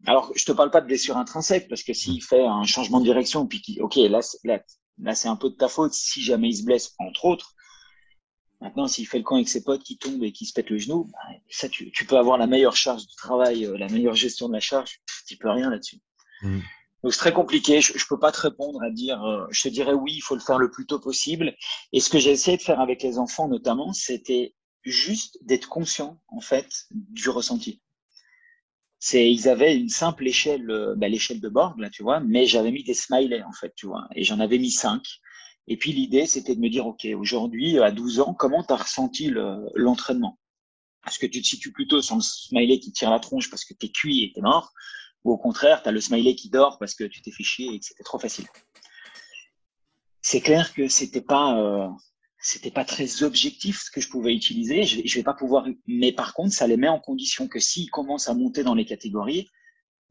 [0.06, 3.04] alors je te parle pas de blessure intrinsèque parce que s'il fait un changement de
[3.04, 4.62] direction puis qui, ok là là,
[4.98, 7.54] là c'est un peu de ta faute si jamais il se blesse entre autres.
[8.60, 10.78] Maintenant, s'il fait le camp avec ses potes qui tombent et qui se pètent le
[10.78, 11.18] genou, bah,
[11.48, 14.52] ça, tu, tu, peux avoir la meilleure charge de travail, euh, la meilleure gestion de
[14.52, 16.00] la charge, tu peux rien là-dessus.
[16.42, 16.60] Mmh.
[17.02, 17.80] Donc c'est très compliqué.
[17.80, 19.22] Je, je peux pas te répondre à dire.
[19.24, 21.54] Euh, je te dirais oui, il faut le faire le plus tôt possible.
[21.92, 26.20] Et ce que j'ai essayé de faire avec les enfants notamment, c'était juste d'être conscient
[26.28, 27.80] en fait du ressenti.
[28.98, 32.46] C'est ils avaient une simple échelle, euh, bah, l'échelle de Borg là, tu vois, mais
[32.46, 35.02] j'avais mis des smileys en fait, tu vois, et j'en avais mis cinq.
[35.68, 38.76] Et puis l'idée, c'était de me dire, ok, aujourd'hui à 12 ans, comment tu as
[38.76, 39.32] ressenti
[39.74, 40.38] l'entraînement?
[41.06, 43.74] Est-ce que tu te situes plutôt sur le smiley qui tire la tronche parce que
[43.74, 44.72] tu es cuit et t'es mort?
[45.24, 47.74] Ou au contraire, tu as le smiley qui dort parce que tu t'es fait chier
[47.74, 48.46] et que c'était trop facile?
[50.22, 51.88] C'est clair que c'était pas euh,
[52.38, 54.84] c'était pas très objectif ce que je pouvais utiliser.
[54.84, 57.90] Je, je vais pas pouvoir, mais par contre, ça les met en condition que s'ils
[57.90, 59.48] commencent à monter dans les catégories,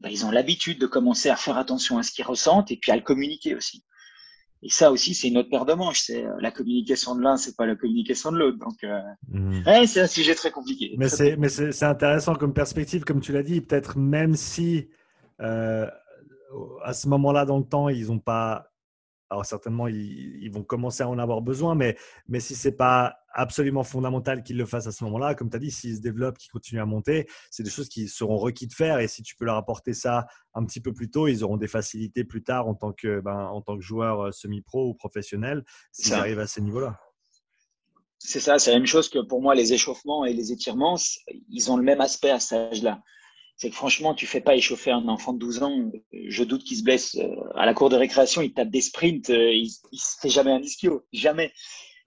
[0.00, 2.90] bah, ils ont l'habitude de commencer à faire attention à ce qu'ils ressentent et puis
[2.90, 3.84] à le communiquer aussi.
[4.62, 6.00] Et ça aussi, c'est une autre paire de manches.
[6.00, 8.58] C'est euh, la communication de l'un, c'est pas la communication de l'autre.
[8.58, 9.62] Donc, euh, mmh.
[9.66, 10.94] ouais, c'est un sujet très compliqué.
[10.98, 13.62] Mais c'est, mais c'est intéressant comme perspective, comme tu l'as dit.
[13.62, 14.88] Peut-être même si
[15.40, 15.86] euh,
[16.82, 18.69] à ce moment-là dans le temps, ils n'ont pas.
[19.30, 23.14] Alors certainement, ils, vont commencer à en avoir besoin, mais, mais si ce n'est pas
[23.32, 26.36] absolument fondamental qu'ils le fassent à ce moment-là, comme tu as dit, s'ils se développent,
[26.36, 28.98] qu'ils continuent à monter, c'est des choses qui seront requis de faire.
[28.98, 31.68] Et si tu peux leur apporter ça un petit peu plus tôt, ils auront des
[31.68, 35.64] facilités plus tard en tant que, ben, en tant que joueur euh, semi-pro ou professionnel
[35.92, 36.98] s'ils arrivent à ces niveaux-là.
[38.18, 40.96] C'est ça, c'est la même chose que pour moi, les échauffements et les étirements,
[41.48, 43.00] ils ont le même aspect à cet âge-là
[43.60, 45.92] c'est que franchement, tu fais pas échauffer un enfant de 12 ans.
[46.14, 49.28] Je doute qu'il se blesse euh, à la cour de récréation, il tape des sprints,
[49.28, 51.52] euh, il, il se fait jamais un ischio, jamais.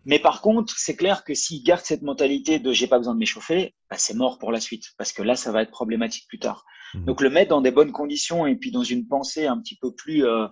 [0.06, 3.20] Mais par contre, c'est clair que s'il garde cette mentalité de j'ai pas besoin de
[3.20, 6.40] m'échauffer, bah, c'est mort pour la suite, parce que là, ça va être problématique plus
[6.40, 6.66] tard.
[6.96, 7.06] Mmh.
[7.06, 9.94] Donc le mettre dans des bonnes conditions et puis dans une pensée un petit peu
[9.94, 10.48] plus euh,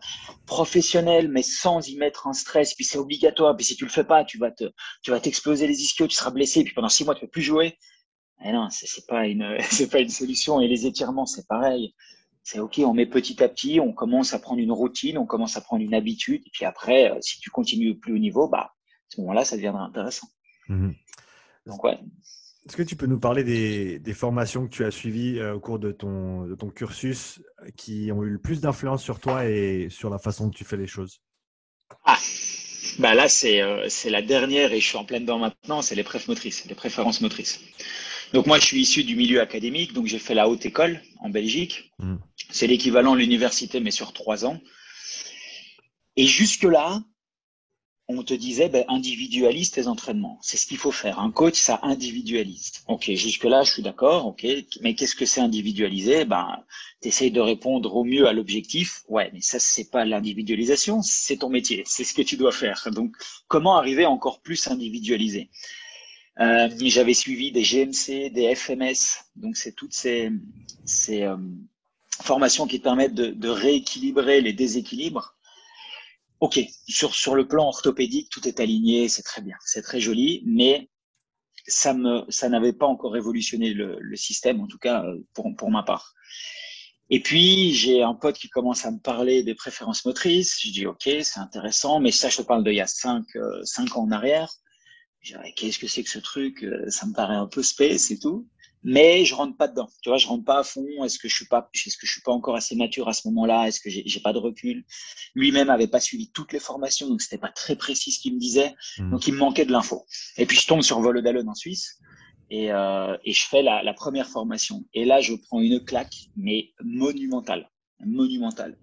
[0.45, 2.75] professionnelle, mais sans y mettre un stress.
[2.75, 3.57] Puis c'est obligatoire.
[3.57, 4.65] Puis si tu le fais pas, tu vas te,
[5.01, 6.63] tu vas t'exploser les ischios, tu seras blessé.
[6.63, 7.75] Puis pendant six mois, tu peux plus jouer.
[8.43, 10.62] Eh non, c'est pas une, c'est pas une solution.
[10.62, 11.93] Et les étirements, c'est pareil.
[12.43, 15.58] C'est ok, on met petit à petit, on commence à prendre une routine, on commence
[15.58, 16.41] à prendre une habitude.
[16.45, 18.73] Et puis après, euh, si tu continues plus haut niveau, bah, à
[19.10, 20.27] ce moment-là, ça deviendra intéressant.
[20.67, 20.95] Mhm.
[21.67, 21.99] Donc ouais.
[22.67, 25.60] Est-ce que tu peux nous parler des, des formations que tu as suivies euh, au
[25.60, 27.41] cours de ton, de ton cursus
[27.75, 30.77] qui ont eu le plus d'influence sur toi et sur la façon dont tu fais
[30.77, 31.21] les choses?
[32.06, 32.17] Ah,
[32.99, 36.04] bah là, c'est euh, la dernière et je suis en pleine dedans maintenant, c'est les
[36.04, 37.62] préf motrices, les préférences motrices.
[38.34, 41.30] Donc moi, je suis issu du milieu académique, donc j'ai fait la haute école en
[41.30, 41.91] Belgique.
[42.00, 42.15] Mm.
[42.50, 44.60] C'est l'équivalent de l'université, mais sur trois ans.
[46.15, 47.04] Et jusque-là,
[48.08, 50.38] on te disait, ben, individualise tes entraînements.
[50.41, 51.20] C'est ce qu'il faut faire.
[51.20, 52.72] Un coach, ça individualise.
[52.88, 54.26] Ok, jusque-là, je suis d'accord.
[54.26, 54.46] Ok,
[54.82, 56.26] mais qu'est-ce que c'est individualiser?
[56.26, 56.63] Ben,
[57.00, 59.04] t'essayes de répondre au mieux à l'objectif.
[59.08, 62.89] Ouais, mais ça, c'est pas l'individualisation, c'est ton métier, c'est ce que tu dois faire.
[62.91, 63.15] Donc,
[63.48, 65.50] comment arriver encore plus individualisé?
[66.41, 70.32] Euh, J'avais suivi des GMC, des FMS, donc c'est toutes ces,
[71.10, 71.38] euh,
[72.23, 75.36] formations qui permettent de, rééquilibrer les déséquilibres.
[76.39, 80.89] Ok, sur, le plan orthopédique, tout est aligné, c'est très bien, c'est très joli, mais
[81.67, 86.15] ça n'avait pas encore révolutionné le, système, en tout cas euh, pour, ma part.
[87.12, 90.60] Et puis, j'ai un pote qui commence à me parler des préférences motrices.
[90.63, 93.25] Je dis, OK, c'est intéressant, mais ça, je te parle d'il y a cinq,
[93.63, 94.49] cinq ans en arrière
[95.55, 98.47] qu'est-ce que c'est que ce truc euh, Ça me paraît un peu space et tout.
[98.84, 99.88] Mais je rentre pas dedans.
[100.01, 100.88] Tu vois, je rentre pas à fond.
[101.03, 103.27] Est-ce que je suis pas, est-ce que je suis pas encore assez mature à ce
[103.27, 103.67] moment-là?
[103.67, 104.84] Est-ce que j'ai, j'ai pas de recul?
[105.36, 108.39] Lui-même avait pas suivi toutes les formations, donc c'était pas très précis ce qu'il me
[108.39, 108.73] disait.
[108.97, 109.12] Mmh.
[109.12, 110.07] Donc il me manquait de l'info.
[110.38, 111.99] Et puis je tombe sur Volodalone en Suisse
[112.49, 114.84] et, euh, et je fais la, la première formation.
[114.95, 117.69] Et là, je prends une claque, mais monumentale,
[118.03, 118.79] monumentale.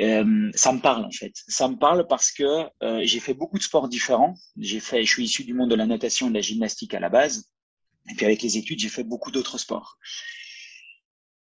[0.00, 1.32] Euh, ça me parle en fait.
[1.48, 4.34] Ça me parle parce que euh, j'ai fait beaucoup de sports différents.
[4.58, 7.08] J'ai fait, je suis issu du monde de la natation, de la gymnastique à la
[7.08, 7.50] base,
[8.10, 9.98] et puis avec les études, j'ai fait beaucoup d'autres sports.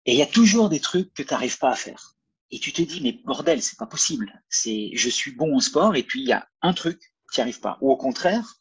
[0.06, 2.16] Et il y a toujours des trucs que tu n'arrives pas à faire.
[2.52, 4.44] Et tu te dis mais bordel, c'est pas possible.
[4.50, 7.00] C'est, je suis bon en sport, et puis il y a un truc
[7.34, 7.78] tu n'y arrives pas.
[7.82, 8.60] Ou au contraire,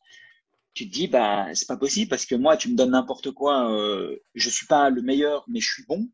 [0.75, 3.71] tu te dis, bah, c'est pas possible parce que moi, tu me donnes n'importe quoi,
[3.71, 6.09] euh, je suis pas le meilleur, mais je suis bon.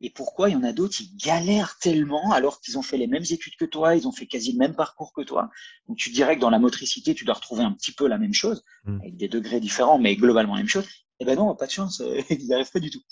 [0.00, 3.06] Et pourquoi il y en a d'autres qui galèrent tellement alors qu'ils ont fait les
[3.06, 5.50] mêmes études que toi, ils ont fait quasi le même parcours que toi.
[5.88, 8.34] Donc tu dirais que dans la motricité, tu dois retrouver un petit peu la même
[8.34, 9.00] chose, mm.
[9.00, 10.88] avec des degrés différents, mais globalement la même chose.
[11.20, 13.02] Eh ben non, pas de chance, ils n'y arrivent pas du tout.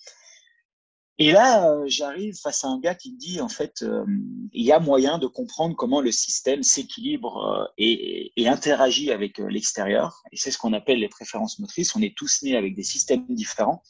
[1.20, 4.07] Et là, euh, j'arrive face à un gars qui me dit, en fait, euh,
[4.53, 9.38] il y a moyen de comprendre comment le système s'équilibre euh, et, et, interagit avec
[9.38, 10.22] l'extérieur.
[10.31, 11.96] Et c'est ce qu'on appelle les préférences motrices.
[11.96, 13.83] On est tous nés avec des systèmes différents.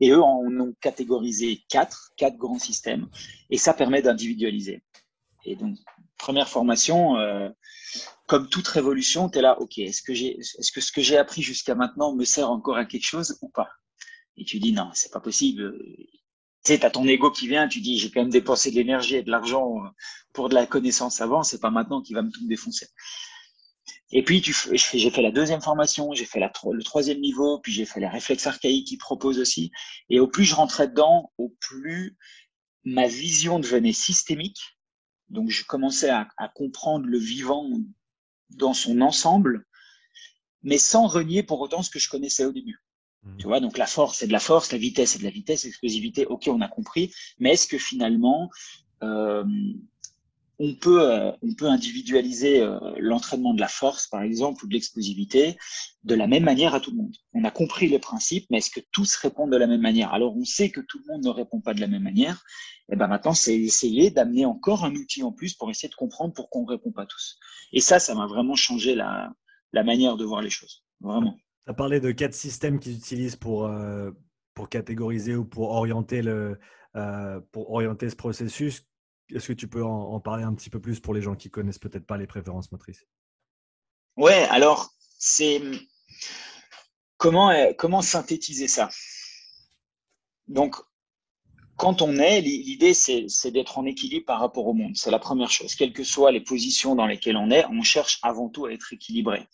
[0.00, 3.08] Et eux en ont catégorisé quatre, quatre grands systèmes.
[3.50, 4.82] Et ça permet d'individualiser.
[5.44, 5.76] Et donc,
[6.18, 7.16] première formation,
[8.26, 12.14] comme toute révolution, tu es là, OK, est-ce que, ce que j'ai appris jusqu'à maintenant
[12.14, 13.68] me sert encore à quelque chose ou pas?
[14.36, 15.78] Et tu dis non, c'est pas possible.
[16.64, 19.16] Tu sais, as ton ego qui vient, tu dis j'ai quand même dépensé de l'énergie
[19.16, 19.82] et de l'argent
[20.32, 22.88] pour de la connaissance avant, c'est pas maintenant qu'il va me tout défoncer.
[24.16, 27.84] Et puis j'ai fait la deuxième formation, j'ai fait la, le troisième niveau, puis j'ai
[27.84, 29.72] fait les réflexes archaïques qu'ils proposent aussi.
[30.08, 32.16] Et au plus je rentrais dedans, au plus
[32.84, 34.78] ma vision devenait systémique.
[35.30, 37.68] Donc je commençais à, à comprendre le vivant
[38.50, 39.66] dans son ensemble,
[40.62, 42.84] mais sans renier pour autant ce que je connaissais au début.
[43.24, 43.36] Mm.
[43.38, 45.64] Tu vois, donc la force, c'est de la force, la vitesse, c'est de la vitesse,
[45.64, 47.12] l'explosivité, ok, on a compris.
[47.38, 48.48] Mais est-ce que finalement,
[49.02, 49.44] euh,
[50.58, 54.74] on peut, euh, on peut individualiser euh, l'entraînement de la force, par exemple, ou de
[54.74, 55.56] l'explosivité,
[56.04, 58.70] de la même manière à tout le monde On a compris les principes, mais est-ce
[58.70, 60.12] que tous répondent de la même manière?
[60.12, 62.44] Alors, on sait que tout le monde ne répond pas de la même manière.
[62.88, 65.94] Et eh ben maintenant, c'est essayer d'amener encore un outil en plus pour essayer de
[65.94, 67.38] comprendre pourquoi on ne répond pas tous.
[67.72, 69.32] Et ça, ça m'a vraiment changé la,
[69.72, 70.84] la manière de voir les choses.
[71.00, 71.36] Vraiment.
[71.64, 74.10] Tu as parlé de quatre systèmes qu'ils utilisent pour, euh,
[74.52, 76.58] pour catégoriser ou pour orienter, le,
[77.52, 78.86] pour orienter ce processus.
[79.34, 81.78] Est-ce que tu peux en, parler un petit peu plus pour les gens qui connaissent
[81.78, 83.04] peut-être pas les préférences motrices?
[84.16, 85.60] Ouais, alors c'est
[87.16, 88.88] comment, comment synthétiser ça?
[90.46, 90.76] Donc,
[91.76, 94.96] quand on est, l'idée c'est d'être en équilibre par rapport au monde.
[94.96, 95.74] C'est la première chose.
[95.74, 98.92] Quelles que soient les positions dans lesquelles on est, on cherche avant tout à être
[98.92, 99.46] équilibré.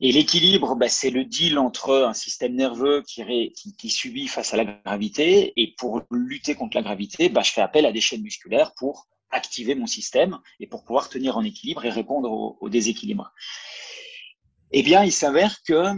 [0.00, 4.64] Et l'équilibre, bah, c'est le deal entre un système nerveux qui, subit face à la
[4.64, 8.72] gravité, et pour lutter contre la gravité, bah, je fais appel à des chaînes musculaires
[8.74, 13.32] pour activer mon système et pour pouvoir tenir en équilibre et répondre au déséquilibre.
[14.72, 15.94] Eh bien, il s'avère que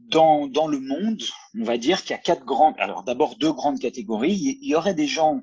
[0.00, 1.22] dans, le monde,
[1.58, 4.58] on va dire qu'il y a quatre grandes, alors d'abord deux grandes catégories.
[4.60, 5.42] Il y aurait des gens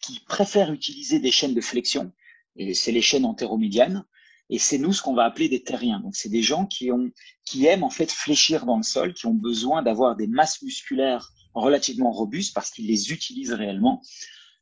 [0.00, 2.12] qui préfèrent utiliser des chaînes de flexion,
[2.56, 4.04] et c'est les chaînes entéromédianes,
[4.50, 6.00] et c'est nous ce qu'on va appeler des terriens.
[6.00, 7.10] Donc, c'est des gens qui, ont,
[7.44, 11.32] qui aiment en fait fléchir dans le sol, qui ont besoin d'avoir des masses musculaires
[11.54, 14.00] relativement robustes parce qu'ils les utilisent réellement.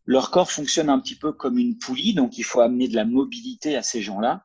[0.05, 3.05] Leur corps fonctionne un petit peu comme une poulie, donc il faut amener de la
[3.05, 4.43] mobilité à ces gens-là.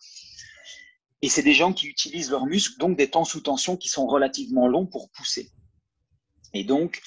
[1.22, 4.08] Et c'est des gens qui utilisent leurs muscles, donc des temps sous tension qui sont
[4.08, 5.52] relativement longs pour pousser.
[6.54, 7.02] Et donc,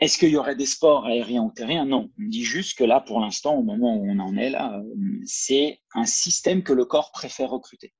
[0.00, 1.84] est-ce qu'il y aurait des sports aériens ou terriens?
[1.84, 2.10] Non.
[2.18, 4.82] On dit juste que là, pour l'instant, au moment où on en est là,
[5.24, 7.94] c'est un système que le corps préfère recruter.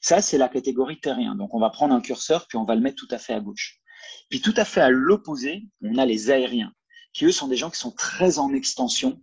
[0.00, 1.34] Ça, c'est la catégorie terrien.
[1.34, 3.40] Donc, on va prendre un curseur, puis on va le mettre tout à fait à
[3.40, 3.80] gauche.
[4.30, 6.72] Puis, tout à fait à l'opposé, on a les aériens,
[7.12, 9.20] qui eux sont des gens qui sont très en extension,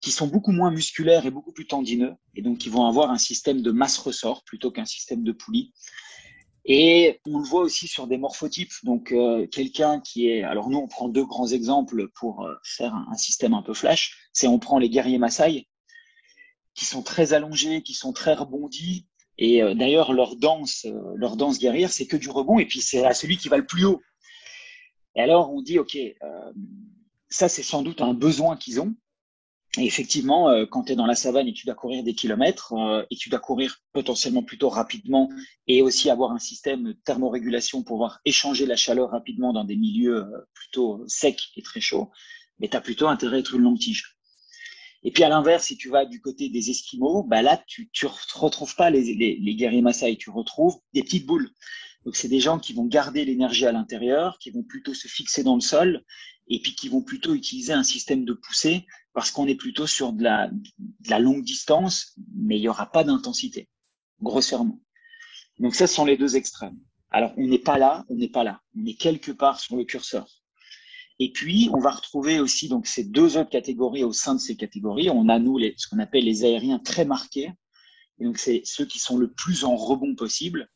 [0.00, 3.18] qui sont beaucoup moins musculaires et beaucoup plus tendineux, et donc qui vont avoir un
[3.18, 5.72] système de masse ressort plutôt qu'un système de poulie.
[6.64, 8.72] Et on le voit aussi sur des morphotypes.
[8.84, 10.42] Donc, euh, quelqu'un qui est.
[10.42, 14.28] Alors, nous, on prend deux grands exemples pour euh, faire un, système un peu flash.
[14.32, 15.66] C'est on prend les guerriers Maasai,
[16.74, 19.06] qui sont très allongés, qui sont très rebondis.
[19.38, 22.58] Et euh, d'ailleurs, leur danse, leur danse guerrière, c'est que du rebond.
[22.58, 24.02] Et puis, c'est à celui qui va le plus haut.
[25.16, 25.98] Et alors, on dit, OK,
[27.28, 28.94] ça, c'est sans doute un besoin qu'ils ont.
[29.78, 32.72] Et effectivement, euh, quand tu es dans la savane et tu dois courir des kilomètres,
[32.72, 35.30] euh, et tu dois courir potentiellement plutôt rapidement,
[35.68, 39.76] et aussi avoir un système de thermorégulation pour pouvoir échanger la chaleur rapidement dans des
[39.76, 42.10] milieux euh, plutôt secs et très chauds,
[42.58, 44.16] mais tu as plutôt intérêt à être une longue tige.
[45.02, 48.08] Et puis à l'inverse, si tu vas du côté des Esquimaux, bah là, tu ne
[48.34, 49.82] retrouves pas les, les, les guerriers
[50.18, 51.50] tu retrouves des petites boules.
[52.04, 55.42] Donc c'est des gens qui vont garder l'énergie à l'intérieur, qui vont plutôt se fixer
[55.42, 56.04] dans le sol
[56.48, 60.12] et puis qui vont plutôt utiliser un système de poussée parce qu'on est plutôt sur
[60.12, 60.50] de la,
[61.18, 63.68] longue distance, mais il n'y aura pas d'intensité,
[64.20, 64.80] grossièrement.
[65.58, 66.78] Donc ça, ce sont les deux extrêmes.
[67.10, 69.84] Alors on n'est pas là, on n'est pas là, on est quelque part sur le
[69.84, 70.28] curseur.
[71.22, 74.56] Et puis, on va retrouver aussi donc ces deux autres catégories au sein de ces
[74.56, 75.10] catégories.
[75.10, 77.52] On a, nous, ce qu'on appelle les aériens très marqués.
[78.18, 80.70] Et donc, c'est ceux qui sont le plus en rebond possible.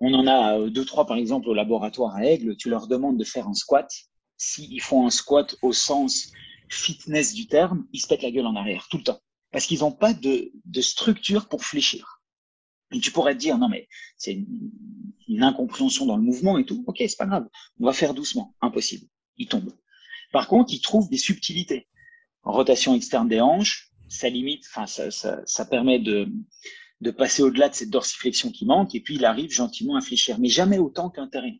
[0.00, 2.56] On en a euh, deux, trois, par exemple, au laboratoire à Aigle.
[2.56, 3.90] Tu leur demandes de faire un squat.
[4.38, 6.32] S'ils font un squat au sens
[6.68, 9.20] fitness du terme, ils se pètent la gueule en arrière tout le temps.
[9.50, 12.22] Parce qu'ils n'ont pas de, structure pour fléchir.
[12.92, 14.32] Et tu pourrais te dire, non, mais c'est
[15.28, 16.84] une, incompréhension dans le mouvement et tout.
[16.86, 17.48] Ok, c'est pas grave.
[17.80, 18.54] On va faire doucement.
[18.60, 19.06] Impossible.
[19.36, 19.72] Il tombe.
[20.32, 21.88] Par contre, il trouve des subtilités.
[22.42, 26.28] Rotation externe des hanches, ça limite, enfin, ça, ça, ça permet de,
[27.00, 28.94] de passer au-delà de cette dorsiflexion qui manque.
[28.94, 31.56] Et puis, il arrive gentiment à fléchir, mais jamais autant qu'un terrien.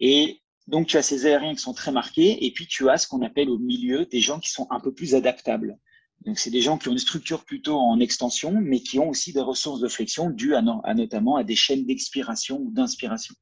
[0.00, 2.44] Et donc, tu as ces aériens qui sont très marqués.
[2.44, 4.92] Et puis, tu as ce qu'on appelle au milieu des gens qui sont un peu
[4.92, 5.78] plus adaptables.
[6.24, 9.32] Donc, c'est des gens qui ont une structure plutôt en extension, mais qui ont aussi
[9.32, 13.34] des ressources de flexion dues à, notamment à des chaînes d'expiration ou d'inspiration.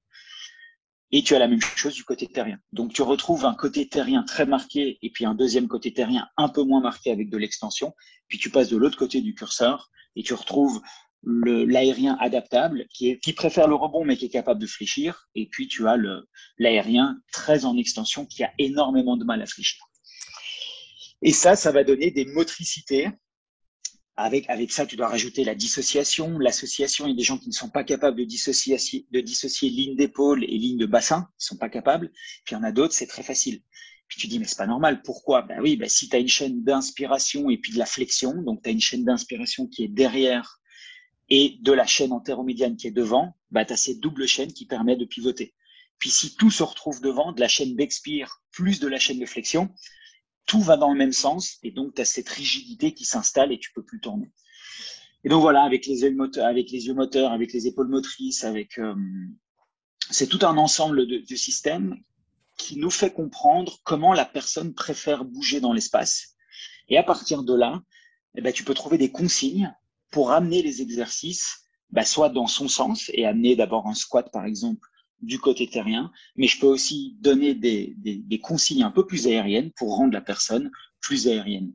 [1.12, 2.58] Et tu as la même chose du côté terrien.
[2.72, 6.48] Donc, tu retrouves un côté terrien très marqué et puis un deuxième côté terrien un
[6.48, 7.94] peu moins marqué avec de l'extension.
[8.28, 10.82] Puis tu passes de l'autre côté du curseur et tu retrouves
[11.26, 15.28] l'aérien adaptable qui, préfère le rebond mais qui est capable de fléchir.
[15.34, 15.96] Et puis tu as
[16.58, 19.80] l'aérien très en extension qui a énormément de mal à fléchir.
[21.22, 23.08] Et ça, ça va donner des motricités.
[24.16, 27.06] Avec, avec ça, tu dois rajouter la dissociation, l'association.
[27.06, 28.78] Il y a des gens qui ne sont pas capables de dissocier,
[29.10, 31.26] de dissocier ligne d'épaule et ligne de bassin.
[31.40, 32.12] Ils sont pas capables.
[32.44, 33.60] Puis il y en a d'autres, c'est très facile.
[34.06, 35.02] Puis tu dis, mais c'est pas normal.
[35.02, 35.42] Pourquoi?
[35.42, 38.62] Ben oui, ben si tu as une chaîne d'inspiration et puis de la flexion, donc
[38.62, 40.60] tu as une chaîne d'inspiration qui est derrière
[41.36, 44.66] et de la chaîne antéromédiane qui est devant, ben, tu as cette double chaîne qui
[44.66, 45.52] permet de pivoter.
[45.98, 49.26] Puis si tout se retrouve devant, de la chaîne d'expire plus de la chaîne de
[49.26, 49.68] flexion,
[50.46, 53.58] tout va dans le même sens et donc tu as cette rigidité qui s'installe et
[53.58, 54.30] tu peux plus tourner.
[55.24, 58.44] Et donc voilà, avec les yeux moteurs, avec les yeux moteurs, avec les épaules motrices,
[58.44, 58.94] avec euh,
[60.12, 61.96] c'est tout un ensemble de, de, systèmes
[62.56, 66.36] qui nous fait comprendre comment la personne préfère bouger dans l'espace.
[66.88, 67.82] Et à partir de là,
[68.36, 69.74] eh ben, tu peux trouver des consignes
[70.14, 74.46] pour amener les exercices, bah, soit dans son sens et amener d'abord un squat par
[74.46, 74.88] exemple
[75.20, 79.26] du côté terrien, mais je peux aussi donner des, des, des, consignes un peu plus
[79.26, 81.74] aériennes pour rendre la personne plus aérienne.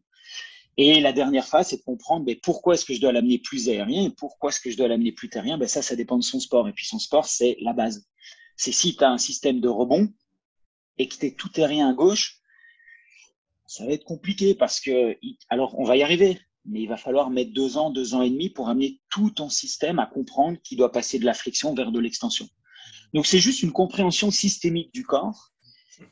[0.78, 3.68] Et la dernière phase, c'est de comprendre mais pourquoi est-ce que je dois l'amener plus
[3.68, 5.58] aérien et pourquoi est-ce que je dois l'amener plus terrien?
[5.58, 6.70] Ben ça, ça dépend de son sport.
[6.70, 8.08] Et puis son sport, c'est la base.
[8.56, 10.08] C'est si tu as un système de rebond
[10.98, 12.40] et que tu es tout aérien à gauche,
[13.68, 15.18] ça va être compliqué parce que,
[15.50, 18.30] alors on va y arriver, mais il va falloir mettre deux ans, deux ans et
[18.30, 21.92] demi pour amener tout ton système à comprendre qu'il doit passer de la flexion vers
[21.92, 22.48] de l'extension.
[23.14, 25.52] Donc, c'est juste une compréhension systémique du corps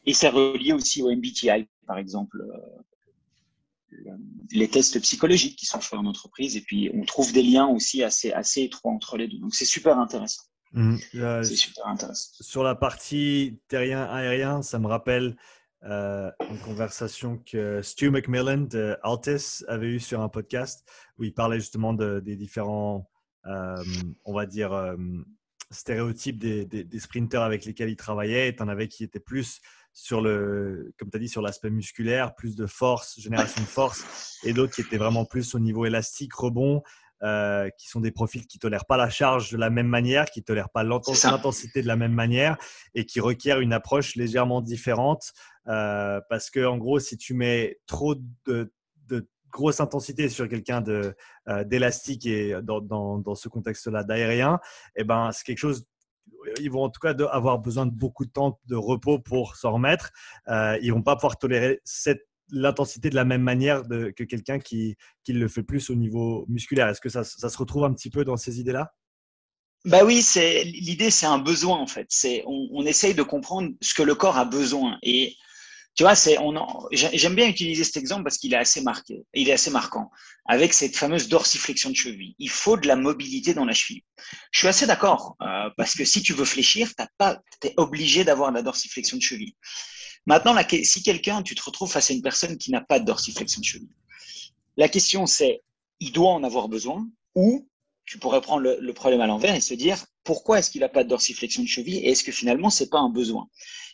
[0.05, 4.11] et c'est relié aussi au MBTI, par exemple, euh,
[4.51, 8.03] les tests psychologiques qui sont faits en entreprise et puis on trouve des liens aussi
[8.03, 9.37] assez, assez étroits entre les deux.
[9.39, 10.43] Donc, c'est super intéressant.
[10.73, 12.31] Mmh, euh, c'est super intéressant.
[12.41, 15.37] Sur la partie terrien-aérien, ça me rappelle
[15.87, 20.85] euh, une conversation que Stu McMillan de Altis avait eue sur un podcast
[21.17, 23.09] où il parlait justement de, des différents,
[23.45, 23.75] euh,
[24.25, 24.97] on va dire, euh,
[25.71, 28.53] stéréotypes des, des, des, sprinters avec lesquels il travaillait.
[28.53, 29.61] Tu en avais qui étaient plus
[29.93, 34.39] sur le, comme tu as dit, sur l'aspect musculaire, plus de force, génération de force,
[34.43, 36.83] et d'autres qui étaient vraiment plus au niveau élastique, rebond,
[37.23, 40.43] euh, qui sont des profils qui tolèrent pas la charge de la même manière, qui
[40.43, 42.57] tolèrent pas l'intensité de la même manière
[42.93, 45.33] et qui requièrent une approche légèrement différente.
[45.67, 48.73] Euh, parce que en gros, si tu mets trop de,
[49.07, 51.13] de grosse intensité sur quelqu'un euh,
[51.65, 54.59] d'élastique et dans, ce contexte-là d'aérien,
[54.95, 55.85] eh ben c'est quelque chose
[56.59, 59.73] ils vont en tout cas avoir besoin de beaucoup de temps de repos pour s'en
[59.73, 60.11] remettre.
[60.47, 64.95] Euh, ils vont pas pouvoir tolérer cette l'intensité de la même manière que quelqu'un qui,
[65.25, 66.87] qui, le fait plus au niveau musculaire.
[66.87, 68.93] Est-ce que ça, se retrouve un petit peu dans ces idées-là?
[69.83, 72.07] Bah oui, c'est l'idée, c'est un besoin en fait.
[72.45, 74.97] On, on, essaye de comprendre ce que le corps a besoin.
[75.03, 75.35] Et
[75.97, 76.53] tu vois, c'est on.
[76.91, 80.11] J'aime bien utiliser cet exemple parce qu'il est assez marqué, il est assez marquant
[80.45, 82.35] avec cette fameuse dorsiflexion de cheville.
[82.37, 84.03] Il faut de la mobilité dans la cheville.
[84.51, 88.23] Je suis assez d'accord euh, parce que si tu veux fléchir, t'as pas, t'es obligé
[88.23, 89.55] d'avoir de la dorsiflexion de cheville.
[90.27, 93.59] Maintenant, si quelqu'un, tu te retrouves face à une personne qui n'a pas de dorsiflexion
[93.61, 93.89] de cheville,
[94.77, 95.63] la question c'est,
[95.99, 97.67] il doit en avoir besoin ou
[98.05, 101.05] tu pourrais prendre le problème à l'envers et se dire pourquoi est-ce qu'il n'a pas
[101.05, 103.47] de dorsiflexion de cheville et est-ce que finalement c'est pas un besoin?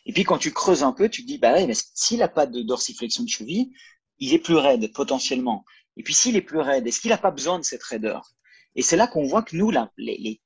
[0.07, 2.47] Et puis quand tu creuses un peu, tu te dis bah mais s'il n'a pas
[2.47, 3.71] de dorsiflexion de cheville,
[4.17, 5.63] il est plus raide potentiellement.
[5.95, 8.31] Et puis s'il est plus raide, est-ce qu'il n'a pas besoin de cette raideur?
[8.73, 10.41] Et c'est là qu'on voit que nous, là, les,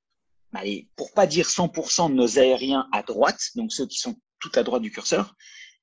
[0.51, 0.59] bah
[0.97, 4.63] pour pas dire 100% de nos aériens à droite, donc ceux qui sont tout à
[4.63, 5.35] droite du curseur,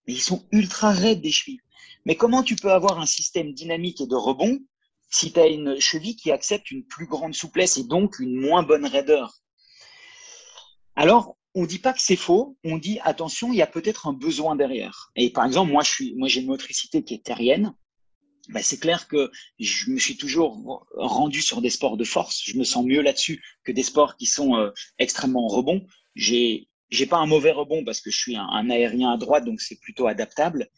[0.06, 1.60] mais ils sont ultra raides des chevilles.
[2.04, 4.58] Mais comment tu peux avoir un système dynamique et de rebond
[5.10, 8.62] si tu as une cheville qui accepte une plus grande souplesse et donc une moins
[8.62, 9.40] bonne raideur?
[10.96, 14.06] Alors, on ne dit pas que c'est faux, on dit attention, il y a peut-être
[14.06, 15.10] un besoin derrière.
[15.16, 17.74] Et par exemple, moi, je suis, moi, j'ai une motricité qui est terrienne.
[18.50, 22.42] Ben, c'est clair que je me suis toujours rendu sur des sports de force.
[22.44, 25.86] Je me sens mieux là-dessus que des sports qui sont euh, extrêmement rebonds.
[26.14, 29.60] J'ai j'ai pas un mauvais rebond parce que je suis un, aérien à droite, donc
[29.60, 30.68] c'est plutôt adaptable.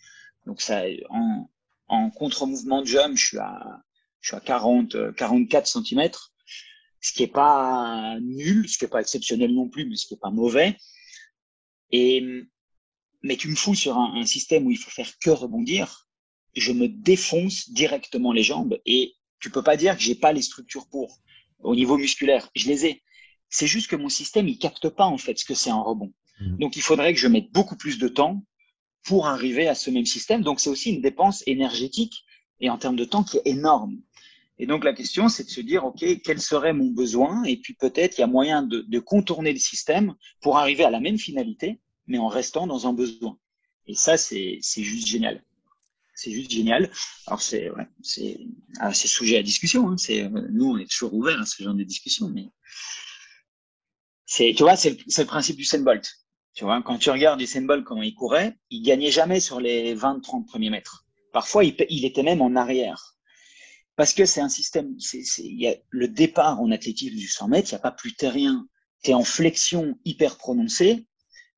[0.47, 1.51] Donc ça, en,
[1.89, 3.83] en contre-mouvement de jump, je suis à,
[4.21, 6.11] je suis à 40, 44 cm.
[7.07, 10.15] Ce qui n'est pas nul, ce qui n'est pas exceptionnel non plus, mais ce qui
[10.15, 10.77] n'est pas mauvais.
[11.93, 12.27] Et,
[13.23, 16.09] mais tu me fous sur un, un, système où il faut faire que rebondir,
[16.57, 20.43] je me défonce directement les jambes et tu peux pas dire que j'ai pas les
[20.43, 21.21] structures pour
[21.61, 22.51] au niveau musculaire.
[22.57, 23.05] Je les ai.
[23.51, 26.13] C'est juste que mon système, il capte pas en fait ce que c'est un rebond.
[26.41, 26.57] Mmh.
[26.59, 28.43] Donc il faudrait que je mette beaucoup plus de temps
[29.05, 30.43] pour arriver à ce même système.
[30.43, 32.25] Donc c'est aussi une dépense énergétique
[32.59, 34.01] et en termes de temps qui est énorme.
[34.59, 37.45] Et donc la question, c'est de se dire, OK, quel serait mon besoin?
[37.45, 40.91] Et puis peut-être il y a moyen de, de, contourner le système pour arriver à
[40.91, 43.39] la même finalité, mais en restant dans un besoin.
[43.87, 45.45] Et ça, c'est juste génial.
[46.15, 46.91] C'est juste génial.
[47.27, 48.39] Alors c'est ouais, c'est
[48.81, 49.91] ah, sujet à discussion.
[49.91, 49.99] Hein.
[49.99, 52.49] C'est nous, on est toujours ouverts à ce genre de discussion, mais
[54.25, 56.11] c'est tu vois, c'est le, principe du Bolt.
[56.55, 59.95] Tu vois, quand tu regardes Usain Bolt comment il courait, il gagnait jamais sur les
[59.95, 61.05] 20-30 premiers mètres.
[61.35, 63.16] Parfois, il était même en arrière
[63.97, 67.49] parce que c'est un système, c'est, il y a le départ en athlétisme du 100
[67.49, 68.69] mètres, il n'y a pas plus terrien.
[69.03, 71.07] Tu es en flexion hyper prononcée,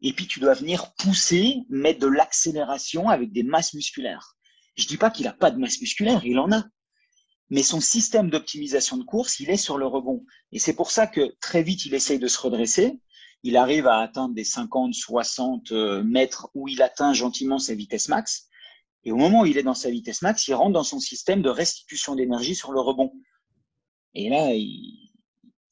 [0.03, 4.37] et puis tu dois venir pousser, mettre de l'accélération avec des masses musculaires.
[4.77, 6.65] Je dis pas qu'il n'a pas de masse musculaire, il en a.
[7.51, 10.25] Mais son système d'optimisation de course, il est sur le rebond.
[10.53, 13.01] Et c'est pour ça que très vite, il essaye de se redresser.
[13.43, 18.09] Il arrive à atteindre des 50, 60 euh, mètres où il atteint gentiment sa vitesse
[18.09, 18.48] max.
[19.05, 21.43] Et au moment où il est dans sa vitesse max, il rentre dans son système
[21.43, 23.13] de restitution d'énergie sur le rebond.
[24.15, 24.51] Et là,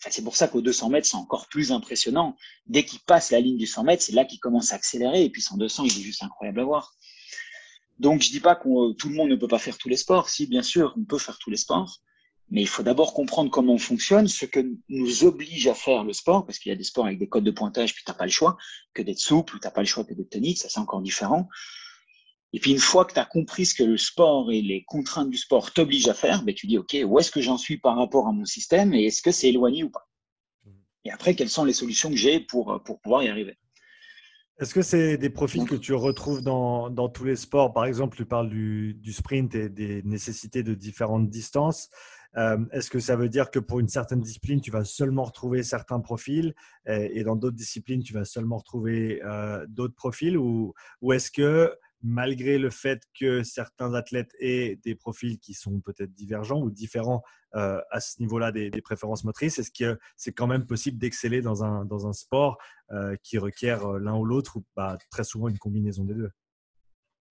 [0.09, 2.37] c'est pour ça qu'au 200 mètres, c'est encore plus impressionnant.
[2.67, 5.25] Dès qu'il passe la ligne du 100 mètres, c'est là qu'il commence à accélérer.
[5.25, 6.95] Et puis son 200, il est juste incroyable à voir.
[7.99, 10.29] Donc, je dis pas que tout le monde ne peut pas faire tous les sports.
[10.29, 12.01] Si, bien sûr, on peut faire tous les sports.
[12.51, 16.13] Mais il faut d'abord comprendre comment on fonctionne, ce que nous oblige à faire le
[16.13, 18.27] sport, parce qu'il y a des sports avec des codes de pointage, puis t'as pas
[18.27, 18.57] le choix
[18.95, 21.49] que d'être souple, ou t'as pas le choix que d'être tonique, ça c'est encore différent.
[22.57, 25.29] Et puis une fois que tu as compris ce que le sport et les contraintes
[25.29, 27.99] du sport t'obligent à faire, ben, tu dis, OK, où est-ce que j'en suis par
[27.99, 30.09] rapport à mon système et est-ce que c'est éloigné ou pas?
[31.05, 33.59] Et après, quelles sont les solutions que j'ai pour, pour pouvoir y arriver?
[34.59, 37.75] Est-ce que c'est des profils que tu retrouves dans, dans, tous les sports?
[37.75, 41.91] Par exemple, tu parles du, du, sprint et des nécessités de différentes distances.
[42.39, 45.63] Euh, est-ce que ça veut dire que pour une certaine discipline, tu vas seulement retrouver
[45.63, 46.55] certains profils
[46.87, 50.39] et, dans d'autres disciplines, tu vas seulement retrouver euh, d'autres profils?
[50.39, 51.71] Ou, ou est-ce que
[52.03, 57.23] malgré le fait que certains athlètes aient des profils qui sont peut-être divergents ou différents
[57.55, 61.65] euh, à ce niveau-là des, préférences motrices, est-ce que c'est quand même possible d'exceller dans
[61.65, 62.59] un, sport
[62.93, 66.31] euh, qui requiert euh, l'un ou l'autre ou bah, très souvent une combinaison des deux?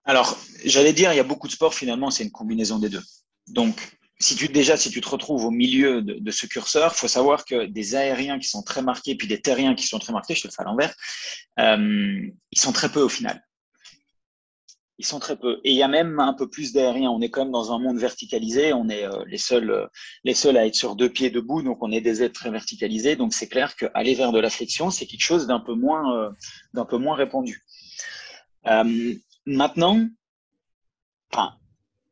[0.04, 3.04] Alors, j'allais dire, il y a beaucoup de sports, finalement, c'est une combinaison des deux.
[3.48, 7.44] Donc, si tu déjà si tu te retrouves au milieu de, ce curseur, faut savoir
[7.46, 10.44] que des aériens qui sont très marqués puis des terriens qui sont très marqués, je
[10.44, 10.96] te le fais à l'envers,
[11.58, 13.44] ils sont très peu au final.
[14.98, 15.60] Ils sont très peu.
[15.64, 17.10] Et il y a même un peu plus d'aériens.
[17.10, 18.72] On est quand même dans un monde verticalisé.
[18.72, 19.88] On est euh, les seuls, euh,
[20.24, 21.62] les seuls à être sur deux pieds debout.
[21.62, 23.18] Donc, on est des êtres très verticalisés.
[23.18, 26.32] Donc, c'est clair qu'aller vers de la flexion, c'est quelque chose d'un peu moins, euh,
[26.74, 27.64] d'un peu moins répandu.
[29.46, 30.08] maintenant,
[31.32, 31.56] enfin,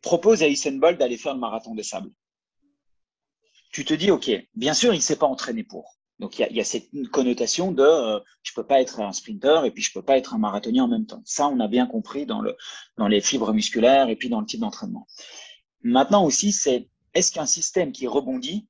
[0.01, 2.11] propose à Usain Bolt d'aller faire le marathon des sables.
[3.71, 5.97] Tu te dis, OK, bien sûr, il s'est pas entraîné pour.
[6.19, 9.71] Donc il y a, cette connotation de euh, je peux pas être un sprinter et
[9.71, 11.21] puis je peux pas être un marathonien en même temps.
[11.25, 12.55] Ça, on a bien compris dans le
[12.97, 15.07] dans les fibres musculaires et puis dans le type d'entraînement.
[15.81, 18.67] Maintenant aussi, c'est est-ce qu'un système qui rebondit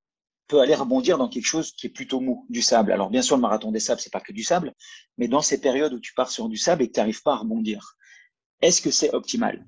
[0.47, 2.91] peut aller rebondir dans quelque chose qui est plutôt mou, du sable?
[2.91, 4.73] Alors bien sûr, le marathon des sables, c'est pas que du sable,
[5.17, 7.33] mais dans ces périodes où tu pars sur du sable et que tu n'arrives pas
[7.33, 7.97] à rebondir,
[8.61, 9.65] est-ce que c'est optimal?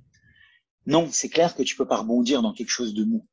[0.86, 3.28] Non, c'est clair que tu peux pas rebondir dans quelque chose de mou.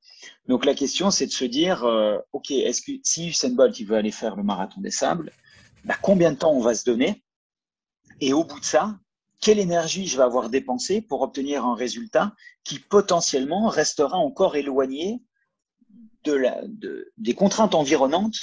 [0.49, 3.87] Donc la question, c'est de se dire, euh, ok, est-ce que si Usain Bolt il
[3.87, 5.33] veut aller faire le marathon des sables,
[5.85, 7.23] bah, combien de temps on va se donner?
[8.21, 8.99] Et au bout de ça,
[9.41, 15.21] quelle énergie je vais avoir dépensé pour obtenir un résultat qui potentiellement restera encore éloigné
[16.25, 18.37] des contraintes environnantes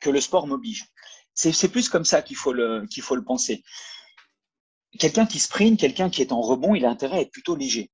[0.00, 0.86] que le sport m'oblige?
[1.34, 2.52] C'est plus comme ça qu'il faut
[2.90, 3.62] qu'il faut le penser.
[4.98, 7.90] Quelqu'un qui sprint, quelqu'un qui est en rebond, il a intérêt à être plutôt léger.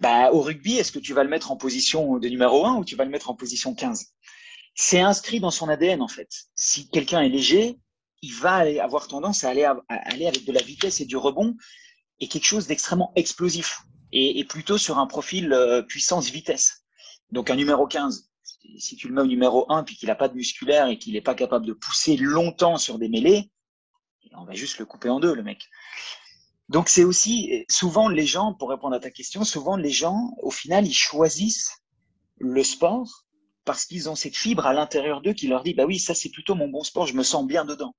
[0.00, 2.84] Bah, au rugby, est-ce que tu vas le mettre en position de numéro 1 ou
[2.84, 4.12] tu vas le mettre en position 15
[4.74, 6.28] C'est inscrit dans son ADN, en fait.
[6.54, 7.78] Si quelqu'un est léger,
[8.22, 11.56] il va avoir tendance à aller, avec de la vitesse et du rebond
[12.20, 13.82] et quelque chose d'extrêmement explosif
[14.12, 16.84] et, plutôt sur un profil euh, puissance-vitesse.
[17.30, 18.30] Donc un numéro 15,
[18.78, 21.12] si tu le mets au numéro 1 puis qu'il n'a pas de musculaire et qu'il
[21.12, 23.50] n'est pas capable de pousser longtemps sur des mêlées,
[24.32, 25.68] on va juste le couper en deux, le mec.
[26.68, 30.50] Donc c'est aussi souvent les gens, pour répondre à ta question, souvent les gens, au
[30.50, 31.78] final, ils choisissent
[32.38, 33.24] le sport
[33.64, 36.30] parce qu'ils ont cette fibre à l'intérieur d'eux qui leur dit bah oui, ça c'est
[36.30, 37.94] plutôt mon bon sport, je me sens bien dedans.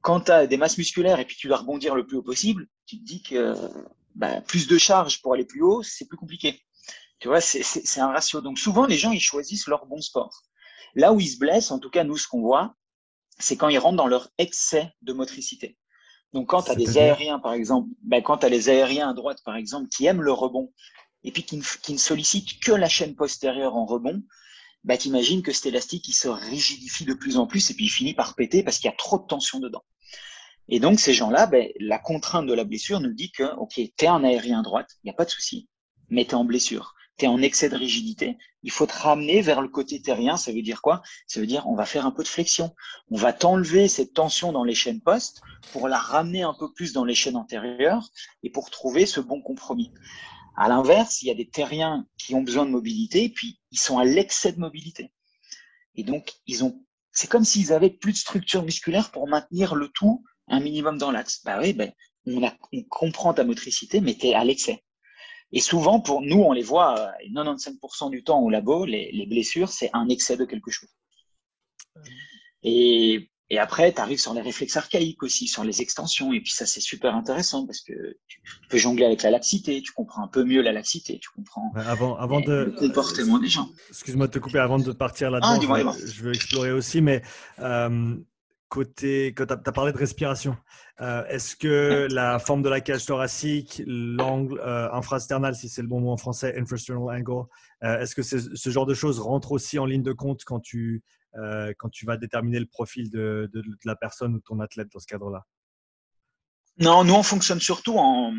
[0.00, 2.68] Quand tu as des masses musculaires et puis tu dois rebondir le plus haut possible,
[2.86, 3.54] tu te dis que
[4.14, 6.60] bah, plus de charge pour aller plus haut, c'est plus compliqué.
[7.18, 8.40] Tu vois, c'est un ratio.
[8.40, 10.42] Donc souvent les gens ils choisissent leur bon sport.
[10.94, 12.74] Là où ils se blessent, en tout cas, nous, ce qu'on voit,
[13.38, 15.76] c'est quand ils rentrent dans leur excès de motricité.
[16.32, 19.14] Donc, quand tu as des aériens, par exemple, ben, quand tu as les aériens à
[19.14, 20.72] droite, par exemple, qui aiment le rebond
[21.24, 24.22] et puis qui ne, sollicitent que la chaîne postérieure en rebond,
[24.84, 27.90] ben, imagines que cet élastique, il se rigidifie de plus en plus et puis il
[27.90, 29.82] finit par péter parce qu'il y a trop de tension dedans.
[30.68, 33.90] Et donc, ces gens-là, ben, la contrainte de la blessure nous dit que, OK, tu
[34.04, 35.68] es un aérien à droite, il n'y a pas de souci,
[36.08, 39.40] mais tu es en blessure tu es en excès de rigidité, il faut te ramener
[39.42, 40.36] vers le côté terrien.
[40.36, 41.02] Ça veut dire quoi?
[41.26, 42.74] Ça veut dire on va faire un peu de flexion.
[43.10, 45.40] On va t'enlever cette tension dans les chaînes postes
[45.72, 48.08] pour la ramener un peu plus dans les chaînes antérieures
[48.42, 49.92] et pour trouver ce bon compromis.
[50.56, 53.98] À l'inverse, il y a des terriens qui ont besoin de mobilité, puis ils sont
[53.98, 55.12] à l'excès de mobilité.
[55.94, 59.88] Et donc, ils ont, c'est comme s'ils avaient plus de structure musculaire pour maintenir le
[59.88, 61.42] tout un minimum dans l'axe.
[61.44, 61.92] Bah oui, ben,
[62.26, 62.42] on,
[62.72, 64.82] on comprend ta motricité, mais tu es à l'excès.
[65.52, 69.68] Et souvent, pour nous, on les voit 95% euh, du temps au labo, les, blessures,
[69.68, 70.88] c'est un excès de quelque chose.
[72.62, 76.32] Et, après, tu arrives sur les réflexes archaïques aussi, sur les extensions.
[76.32, 79.92] Et puis ça, c'est super intéressant parce que tu peux jongler avec la laxité, tu
[79.92, 83.68] comprends un peu mieux la laxité, tu comprends avant, avant de, le comportement des gens.
[83.88, 85.60] Excuse-moi de te couper avant de partir là-dedans.
[85.72, 87.22] Ah, je, veux explorer aussi, mais
[87.60, 88.16] euh,
[88.68, 90.56] côté, quand tu as, parlé de respiration,
[91.00, 95.88] euh, est-ce que la forme de la cage thoracique, l'angle euh, infrasternal, si c'est le
[95.88, 97.46] bon mot en français, infrasternal angle,
[97.84, 101.02] euh, est-ce que ce genre de choses rentre aussi en ligne de compte quand tu,
[101.78, 105.00] quand tu vas déterminer le profil de, de, la personne ou de ton athlète dans
[105.00, 105.44] ce cadre-là?
[106.78, 108.34] Non, nous, on fonctionne surtout en,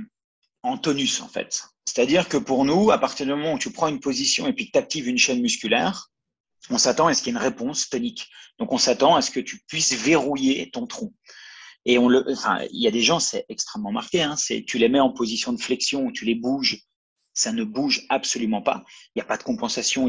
[0.63, 1.63] en tonus, en fait.
[1.85, 4.65] C'est-à-dire que pour nous, à partir du moment où tu prends une position et puis
[4.65, 6.11] que tu actives une chaîne musculaire,
[6.69, 8.29] on s'attend à ce qu'il y ait une réponse tonique.
[8.59, 11.13] Donc, on s'attend à ce que tu puisses verrouiller ton tronc.
[11.85, 14.21] Et on le, enfin, il y a des gens, c'est extrêmement marqué.
[14.21, 16.83] Hein, c'est, tu les mets en position de flexion, tu les bouges,
[17.33, 18.83] ça ne bouge absolument pas.
[19.15, 20.07] Il n'y a pas de compensation.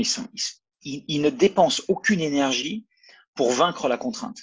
[0.82, 2.86] Ils, ne dépensent aucune énergie
[3.34, 4.38] pour vaincre la contrainte.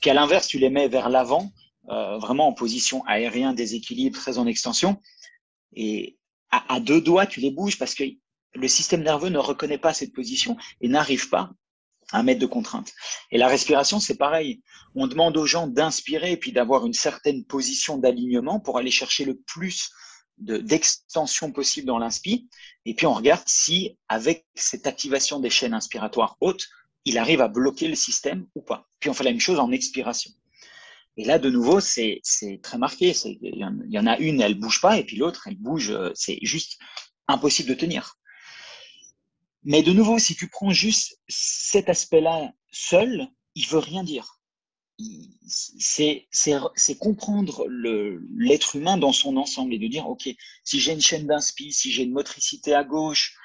[0.00, 1.50] Puis à l'inverse, tu les mets vers l'avant,
[1.88, 5.00] euh, vraiment en position aérien, déséquilibre, très en extension,
[5.74, 6.18] et
[6.50, 8.04] à, deux doigts, tu les bouges parce que
[8.56, 11.50] le système nerveux ne reconnaît pas cette position et n'arrive pas
[12.12, 12.92] à mettre de contrainte.
[13.32, 14.62] Et la respiration, c'est pareil.
[14.94, 19.24] On demande aux gens d'inspirer et puis d'avoir une certaine position d'alignement pour aller chercher
[19.24, 19.90] le plus
[20.38, 22.48] d'extension possible dans l'inspi.
[22.84, 26.68] Et puis on regarde si, avec cette activation des chaînes inspiratoires hautes,
[27.04, 28.86] il arrive à bloquer le système ou pas.
[29.00, 30.30] Puis on fait la même chose en expiration.
[31.16, 32.20] Et là, de nouveau, c'est
[32.62, 33.14] très marqué.
[33.24, 33.56] Il
[33.88, 35.90] y en a une, elle bouge pas, et puis l'autre, elle bouge.
[35.90, 36.78] Euh, c'est juste
[37.26, 38.18] impossible de tenir.
[39.66, 44.40] Mais de nouveau, si tu prends juste cet aspect-là seul, il veut rien dire.
[45.48, 46.28] C'est
[47.00, 47.66] comprendre
[48.36, 50.28] l'être humain dans son ensemble et de dire, OK,
[50.62, 53.36] si j'ai une chaîne d'inspi, si j'ai une motricité à gauche,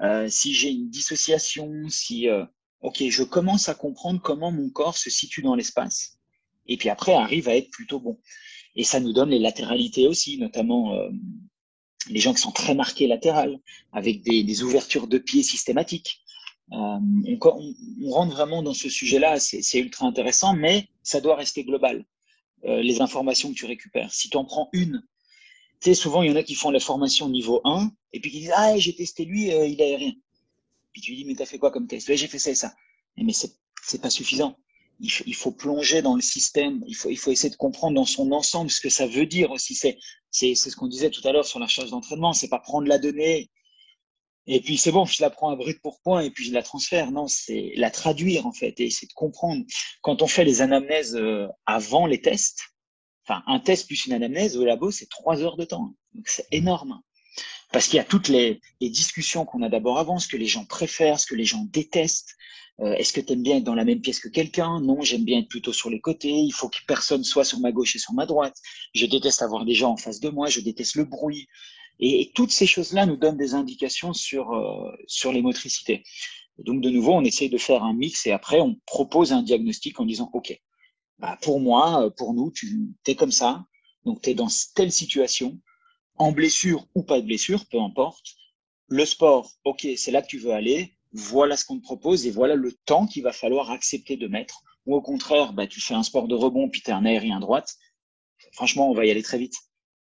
[0.00, 2.44] euh, si j'ai une dissociation, si, euh,
[2.82, 6.18] OK, je commence à comprendre comment mon corps se situe dans l'espace.
[6.66, 8.20] Et puis après, arrive à être plutôt bon.
[8.76, 11.08] Et ça nous donne les latéralités aussi, notamment euh,
[12.08, 13.58] les gens qui sont très marqués latérales,
[13.92, 16.22] avec des, ouvertures de pieds systématiques.
[16.72, 16.98] Euh,
[17.42, 22.04] on, rentre vraiment dans ce sujet-là, c'est ultra intéressant, mais ça doit rester global,
[22.64, 24.12] euh, les informations que tu récupères.
[24.12, 25.02] Si tu en prends une,
[25.80, 28.30] tu sais, souvent, il y en a qui font la formation niveau 1, et puis
[28.30, 30.12] qui disent, ah, j'ai testé lui, euh, il a rien.
[30.92, 32.14] Puis tu lui dis, mais t'as fait quoi comme test?
[32.14, 32.74] J'ai fait ça et ça.
[33.16, 34.56] Mais c'est pas suffisant
[35.00, 38.80] il faut, plonger dans le système, il faut, essayer de comprendre dans son ensemble ce
[38.80, 39.74] que ça veut dire aussi.
[39.74, 39.96] C'est,
[40.54, 43.50] ce qu'on disait tout à l'heure sur la charge d'entraînement, c'est pas prendre la donnée
[44.46, 46.62] et puis c'est bon, je la prends à brut pour point et puis je la
[46.62, 47.10] transfère.
[47.12, 49.64] Non, c'est la traduire en fait et essayer de comprendre.
[50.02, 52.60] Quand on fait les anamnèses euh, avant les tests,
[53.24, 55.94] enfin un test plus une anamnèse au labo, c'est trois heures de temps.
[56.24, 57.00] C'est énorme.
[57.72, 60.64] Parce qu'il y a toutes les discussions qu'on a d'abord avant, ce que les gens
[60.64, 62.34] préfèrent, ce que les gens détestent,
[62.80, 64.80] euh, est-ce que tu aimes bien être dans la même pièce que quelqu'un?
[64.80, 66.30] Non, j'aime bien être plutôt sur les côtés.
[66.30, 68.56] Il faut que personne soit sur ma gauche et sur ma droite.
[68.94, 70.48] Je déteste avoir des gens en face de moi.
[70.48, 71.46] Je déteste le bruit.
[71.98, 76.02] Et, toutes ces choses-là nous donnent des indications sur, euh, sur les motricités.
[76.58, 79.98] donc, de nouveau, on essaye de faire un mix et après, on propose un diagnostic
[80.00, 80.58] en disant, OK,
[81.18, 83.66] bah, pour moi, euh, pour nous, tu es comme ça.
[84.04, 85.58] Donc, tu es dans telle situation,
[86.16, 88.24] en blessure ou pas de blessure, peu importe.
[88.88, 92.30] Le sport, OK, c'est là que tu veux aller voilà ce qu'on te propose et
[92.30, 94.62] voilà le temps qu'il va falloir accepter de mettre.
[94.86, 97.40] Ou au contraire, bah, tu fais un sport de rebond puis tu es un aérien
[97.40, 97.76] droite.
[98.52, 99.56] Franchement, on va y aller très vite.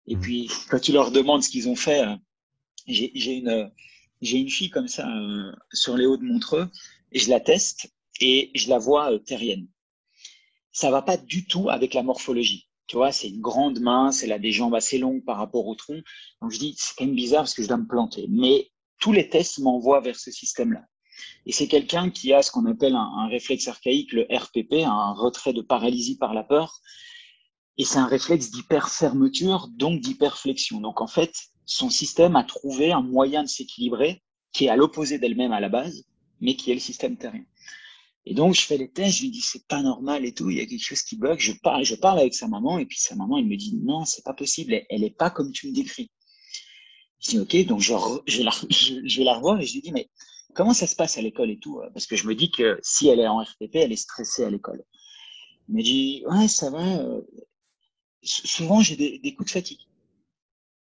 [0.08, 0.20] Et mmh.
[0.20, 2.16] puis, quand tu leur demandes ce qu'ils ont fait, euh,
[2.88, 3.72] j'ai une,
[4.22, 6.70] j'ai une fille comme ça euh, sur les hauts de Montreux
[7.12, 9.68] et je la teste et je la vois euh, terrienne.
[10.72, 12.68] Ça va pas du tout avec la morphologie.
[12.88, 15.76] Tu vois, c'est une grande main, elle a des jambes assez longues par rapport au
[15.76, 16.02] tronc.
[16.42, 18.28] Donc je dis, c'est quand même bizarre parce que je dois me planter.
[18.30, 20.84] Mais tous les tests m'envoient vers ce système-là.
[21.46, 25.54] Et c'est quelqu'un qui a ce qu'on appelle un, réflexe archaïque, le RPP, un retrait
[25.54, 26.80] de paralysie par la peur.
[27.78, 30.80] Et c'est un réflexe d'hyperfermeture, donc d'hyperflexion.
[30.80, 31.34] Donc en fait,
[31.66, 35.70] son système a trouvé un moyen de s'équilibrer qui est à l'opposé d'elle-même à la
[35.70, 36.06] base,
[36.40, 37.46] mais qui est le système terrien.
[38.26, 40.58] Et donc, je fais les tests, je lui dis, c'est pas normal et tout, il
[40.58, 41.40] y a quelque chose qui bug.
[41.40, 44.24] Je parle, je avec sa maman, et puis sa maman, elle me dit, non, c'est
[44.24, 46.10] pas possible, elle, elle est pas comme tu me décris.
[47.20, 47.94] Je dis, ok, donc je,
[48.28, 50.10] je, la, je, la revoir et je lui dis, mais
[50.54, 53.08] comment ça se passe à l'école et tout Parce que je me dis que si
[53.08, 54.84] elle est en RTP, elle est stressée à l'école.
[55.68, 56.84] Elle me dit, ouais, ça va.
[57.00, 57.22] Euh,
[58.22, 59.82] souvent, j'ai des, coups de fatigue.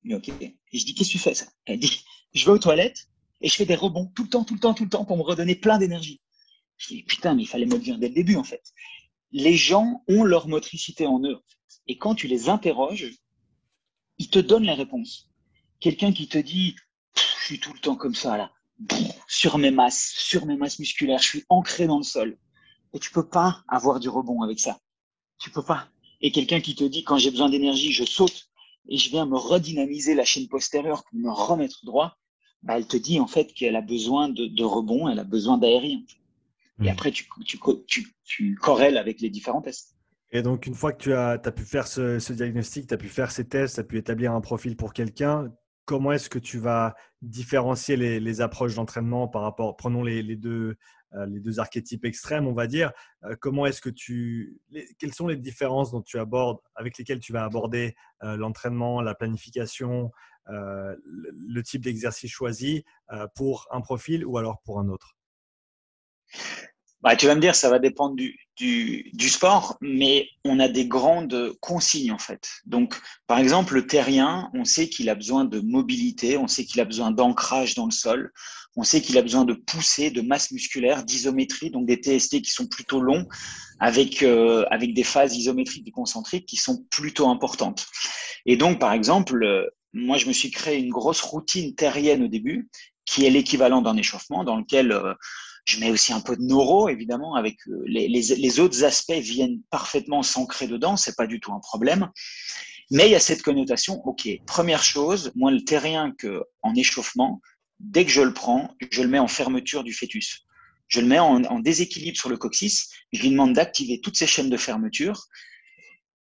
[0.04, 0.28] Mais ok.
[0.28, 1.34] Et je dis, qu'est-ce que tu fais?
[1.34, 2.04] Ça Elle dit,
[2.34, 3.08] je vais aux toilettes
[3.40, 5.16] et je fais des rebonds tout le temps, tout le temps, tout le temps pour
[5.16, 6.20] me redonner plein d'énergie.
[6.76, 8.72] Je dis, putain, mais il fallait me le dire dès le début, en fait.
[9.30, 11.38] Les gens ont leur motricité en eux.
[11.86, 13.10] Et quand tu les interroges,
[14.18, 15.30] ils te donnent les réponses.
[15.80, 16.76] Quelqu'un qui te dit,
[17.16, 18.52] je suis tout le temps comme ça, là,
[19.26, 22.36] sur mes masses, sur mes masses musculaires, je suis ancré dans le sol.
[22.94, 24.78] Et tu peux pas avoir du rebond avec ça.
[25.38, 25.88] Tu peux pas.
[26.20, 28.48] Et quelqu'un qui te dit, quand j'ai besoin d'énergie, je saute
[28.88, 32.16] et je viens me redynamiser la chaîne postérieure pour me remettre droit,
[32.62, 35.58] bah, elle te dit en fait qu'elle a besoin de, de rebond, elle a besoin
[35.58, 36.00] d'aérien.
[36.82, 39.94] Et après, tu, tu, tu, tu, corrèles avec les différents tests.
[40.32, 42.96] Et donc, une fois que tu as, as pu faire ce, ce diagnostic, tu as
[42.96, 45.52] pu faire ces tests, tu as pu établir un profil pour quelqu'un,
[45.84, 50.76] comment est-ce que tu vas différencier les, approches d'entraînement par rapport, prenons les, les deux,
[51.14, 52.92] euh, les deux archétypes extrêmes, on va dire.
[53.24, 54.58] Euh, comment est-ce que tu,
[54.98, 59.14] quelles sont les différences dont tu abordes, avec lesquelles tu vas aborder euh, l'entraînement, la
[59.14, 60.10] planification,
[60.48, 62.84] le, type d'exercice choisi
[63.36, 65.16] pour un profil ou alors pour un autre?
[67.03, 70.68] Bah, tu vas me dire, ça va dépendre du, du, du, sport, mais on a
[70.68, 72.48] des grandes consignes en fait.
[72.64, 72.94] Donc,
[73.26, 76.84] par exemple, le terrien, on sait qu'il a besoin de mobilité, on sait qu'il a
[76.84, 78.32] besoin d'ancrage dans le sol,
[78.76, 82.50] on sait qu'il a besoin de pousser, de masse musculaire, d'isométrie, donc des TST qui
[82.50, 83.26] sont plutôt longs,
[83.80, 87.86] avec, euh, avec des phases isométriques et concentriques qui sont plutôt importantes.
[88.46, 92.28] Et donc, par exemple, euh, moi, je me suis créé une grosse routine terrienne au
[92.28, 92.70] début,
[93.05, 95.14] qui est l'équivalent d'un échauffement, dans lequel euh,
[95.64, 100.22] je mets aussi un peu de neuro, évidemment, avec euh, les, autres aspects viennent parfaitement
[100.22, 102.10] s'ancrer dedans, c'est pas du tout un problème.
[102.90, 107.40] Mais il y a cette connotation, ok, première chose, moi, le terrien que en échauffement,
[107.78, 110.46] dès que je le prends, je le mets en fermeture du fœtus.
[110.88, 114.26] Je le mets en, en déséquilibre sur le coccyx, je lui demande d'activer toutes ces
[114.26, 115.26] chaînes de fermeture.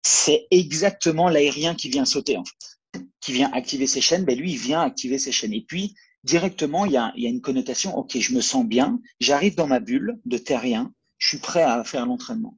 [0.02, 4.54] C'est exactement l'aérien qui vient sauter, en fait, qui vient activer ces chaînes, ben lui,
[4.54, 5.54] il vient activer ces chaînes.
[5.54, 5.94] Et puis,
[6.24, 10.20] directement, il y a, une connotation, ok, je me sens bien, j'arrive dans ma bulle
[10.26, 12.58] de terrien, je suis prêt à faire l'entraînement.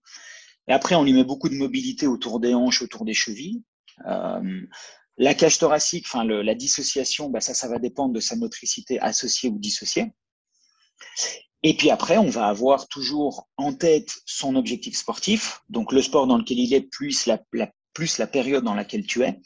[0.68, 3.64] Et après, on lui met beaucoup de mobilité autour des hanches, autour des chevilles.
[4.07, 4.62] Euh,
[5.18, 9.49] la cage thoracique, enfin la dissociation, bah ça, ça va dépendre de sa motricité associée
[9.49, 10.14] ou dissociée.
[11.64, 16.26] Et puis après, on va avoir toujours en tête son objectif sportif, donc le sport
[16.26, 19.39] dans lequel il est, plus la, la, plus la période dans laquelle tu es.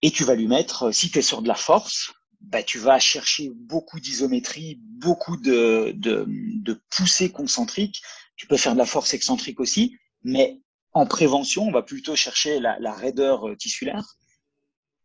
[0.00, 2.12] Et tu vas lui mettre, si tu es sur de la force,
[2.50, 8.02] bah, tu vas chercher beaucoup d'isométrie, beaucoup de, de, de poussées concentriques.
[8.36, 10.60] Tu peux faire de la force excentrique aussi, mais
[10.92, 14.16] en prévention, on va plutôt chercher la, la raideur euh, tissulaire.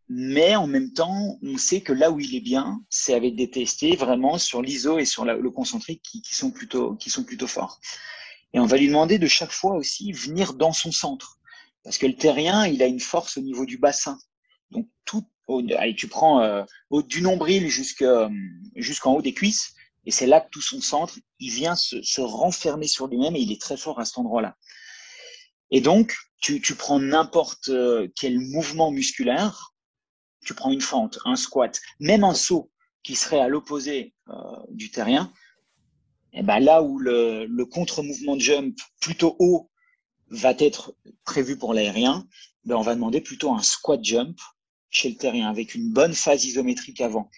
[0.08, 3.46] Mais en même temps, on sait que là où il est bien, c'est avec des
[3.46, 7.46] TST vraiment sur l'iso et sur le concentrique qui, qui, sont plutôt, qui sont plutôt
[7.46, 7.80] forts.
[8.54, 11.38] Et on va lui demander de chaque fois aussi venir dans son centre.
[11.84, 14.18] Parce que le terrien, il a une force au niveau du bassin.
[14.72, 15.26] Donc tout,
[15.96, 16.64] tu prends euh,
[17.08, 19.74] du nombril jusqu'en haut des cuisses,
[20.06, 23.42] et c'est là que tout son centre, il vient se, se renfermer sur lui-même et
[23.42, 24.56] il est très fort à cet endroit-là.
[25.72, 29.74] Et donc, tu, prends n'importe euh, quel mouvement musculaire,
[30.46, 32.72] tu prends une fente, un squat, même un saut
[33.04, 34.34] qui serait à l'opposé euh,
[34.70, 35.32] du terrien,
[36.32, 39.70] et ben là où le, le contre-mouvement de jump plutôt haut
[40.30, 40.96] va être
[41.26, 42.26] prévu pour l'aérien,
[42.66, 44.40] ben on va demander plutôt un squat jump
[44.90, 47.30] chez le terrien, avec une bonne phase isométrique avant.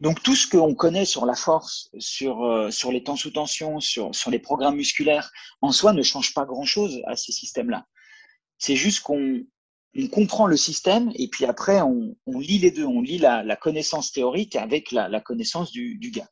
[0.00, 3.80] Donc tout ce qu'on connaît sur la force, sur, euh, sur les temps sous tension,
[3.80, 7.86] sur, sur les programmes musculaires, en soi ne change pas grand-chose à ces systèmes-là.
[8.58, 9.44] C'est juste qu'on
[9.96, 13.44] on comprend le système et puis après on, on lit les deux, on lit la,
[13.44, 16.28] la connaissance théorique avec la, la connaissance du, du gars.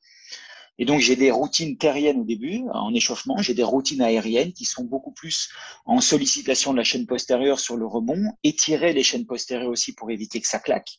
[0.78, 3.36] Et donc, j'ai des routines terriennes au début, en échauffement.
[3.38, 5.50] J'ai des routines aériennes qui sont beaucoup plus
[5.84, 10.10] en sollicitation de la chaîne postérieure sur le rebond, étirer les chaînes postérieures aussi pour
[10.10, 10.98] éviter que ça claque.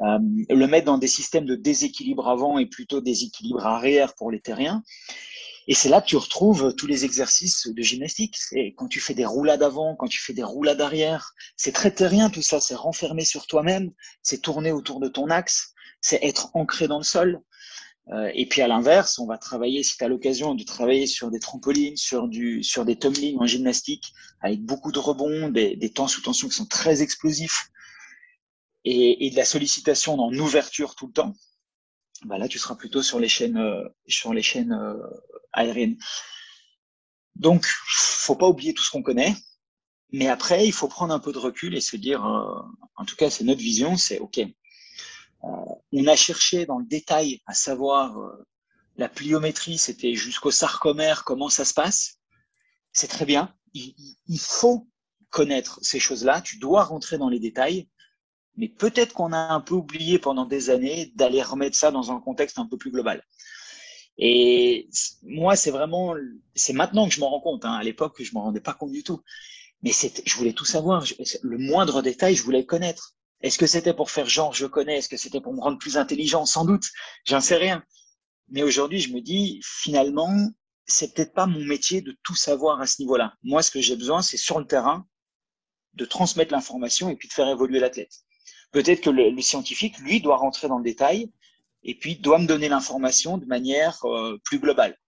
[0.00, 0.18] Euh,
[0.48, 4.82] le mettre dans des systèmes de déséquilibre avant et plutôt déséquilibre arrière pour les terriens.
[5.66, 8.36] Et c'est là que tu retrouves tous les exercices de gymnastique.
[8.38, 11.34] C'est quand tu fais des roulades avant, quand tu fais des roulades arrière.
[11.56, 12.58] C'est très terrien tout ça.
[12.58, 13.90] C'est renfermé sur toi-même.
[14.22, 15.74] C'est tourner autour de ton axe.
[16.00, 17.42] C'est être ancré dans le sol.
[18.10, 21.30] Euh, et puis à l'inverse, on va travailler, si tu as l'occasion de travailler sur
[21.30, 25.90] des trampolines, sur, du, sur des tumblings en gymnastique, avec beaucoup de rebonds, des, des
[25.90, 27.70] temps sous tension qui sont très explosifs,
[28.84, 31.34] et, et de la sollicitation en ouverture tout le temps,
[32.24, 34.96] bah là tu seras plutôt sur les chaînes, euh, sur les chaînes euh,
[35.52, 35.98] aériennes.
[37.36, 39.34] Donc, faut pas oublier tout ce qu'on connaît,
[40.10, 42.62] mais après, il faut prendre un peu de recul et se dire, euh,
[42.96, 44.40] en tout cas, c'est notre vision, c'est OK.
[45.44, 45.48] Euh,
[45.92, 48.46] on a cherché dans le détail à savoir euh,
[48.96, 52.18] la pliométrie, c'était jusqu'au sarcomère, comment ça se passe.
[52.92, 53.54] C'est très bien.
[53.74, 53.94] Il,
[54.26, 54.88] il faut
[55.30, 56.40] connaître ces choses-là.
[56.40, 57.88] Tu dois rentrer dans les détails.
[58.56, 62.20] Mais peut-être qu'on a un peu oublié pendant des années d'aller remettre ça dans un
[62.20, 63.22] contexte un peu plus global.
[64.18, 64.88] Et
[65.22, 66.16] moi, c'est vraiment,
[66.56, 67.64] c'est maintenant que je m'en rends compte.
[67.64, 67.74] Hein.
[67.74, 69.22] À l'époque, je m'en rendais pas compte du tout.
[69.82, 71.04] Mais je voulais tout savoir.
[71.42, 73.14] Le moindre détail, je voulais le connaître.
[73.40, 74.98] Est-ce que c'était pour faire genre je connais?
[74.98, 76.44] Est-ce que c'était pour me rendre plus intelligent?
[76.44, 76.84] Sans doute.
[77.24, 77.84] J'en sais rien.
[78.48, 80.34] Mais aujourd'hui, je me dis, finalement,
[80.86, 83.34] c'est peut-être pas mon métier de tout savoir à ce niveau-là.
[83.42, 85.06] Moi, ce que j'ai besoin, c'est sur le terrain
[85.94, 88.12] de transmettre l'information et puis de faire évoluer l'athlète.
[88.72, 91.30] Peut-être que le, scientifique, lui, doit rentrer dans le détail
[91.84, 94.98] et puis doit me donner l'information de manière euh, plus globale.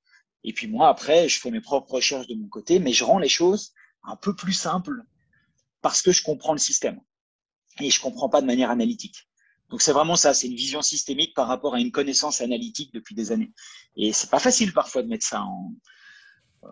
[0.44, 3.18] Et puis moi, après, je fais mes propres recherches de mon côté, mais je rends
[3.18, 3.72] les choses
[4.04, 5.02] un peu plus simples
[5.82, 7.00] parce que je comprends le système
[7.78, 9.28] et je comprends pas de manière analytique.
[9.70, 13.14] Donc c'est vraiment ça, c'est une vision systémique par rapport à une connaissance analytique depuis
[13.14, 13.52] des années.
[13.96, 15.44] Et c'est pas facile parfois de mettre ça
[16.64, 16.68] euh,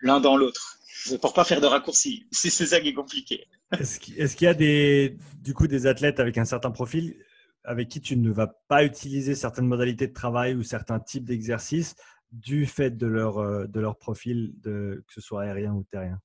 [0.00, 0.78] l'un dans l'autre.
[1.20, 3.46] Pour pas faire de raccourcis, c'est ça qui est compliqué.
[3.78, 7.16] Est-ce qu'il y a des, du coup des athlètes avec un certain profil
[7.64, 11.96] avec qui tu ne vas pas utiliser certaines modalités de travail ou certains types d'exercices
[12.30, 16.20] du fait de leur, euh, de leur profil, de, que ce soit aérien ou terrien?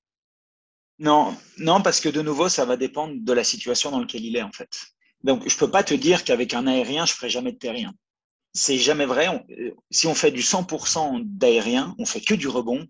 [1.00, 4.36] Non, non, parce que de nouveau, ça va dépendre de la situation dans laquelle il
[4.36, 4.68] est en fait.
[5.24, 7.92] Donc, je peux pas te dire qu'avec un aérien, je ferai jamais de terrien.
[8.52, 9.28] C'est jamais vrai.
[9.58, 12.86] Euh, si on fait du 100% d'aérien, on fait que du rebond,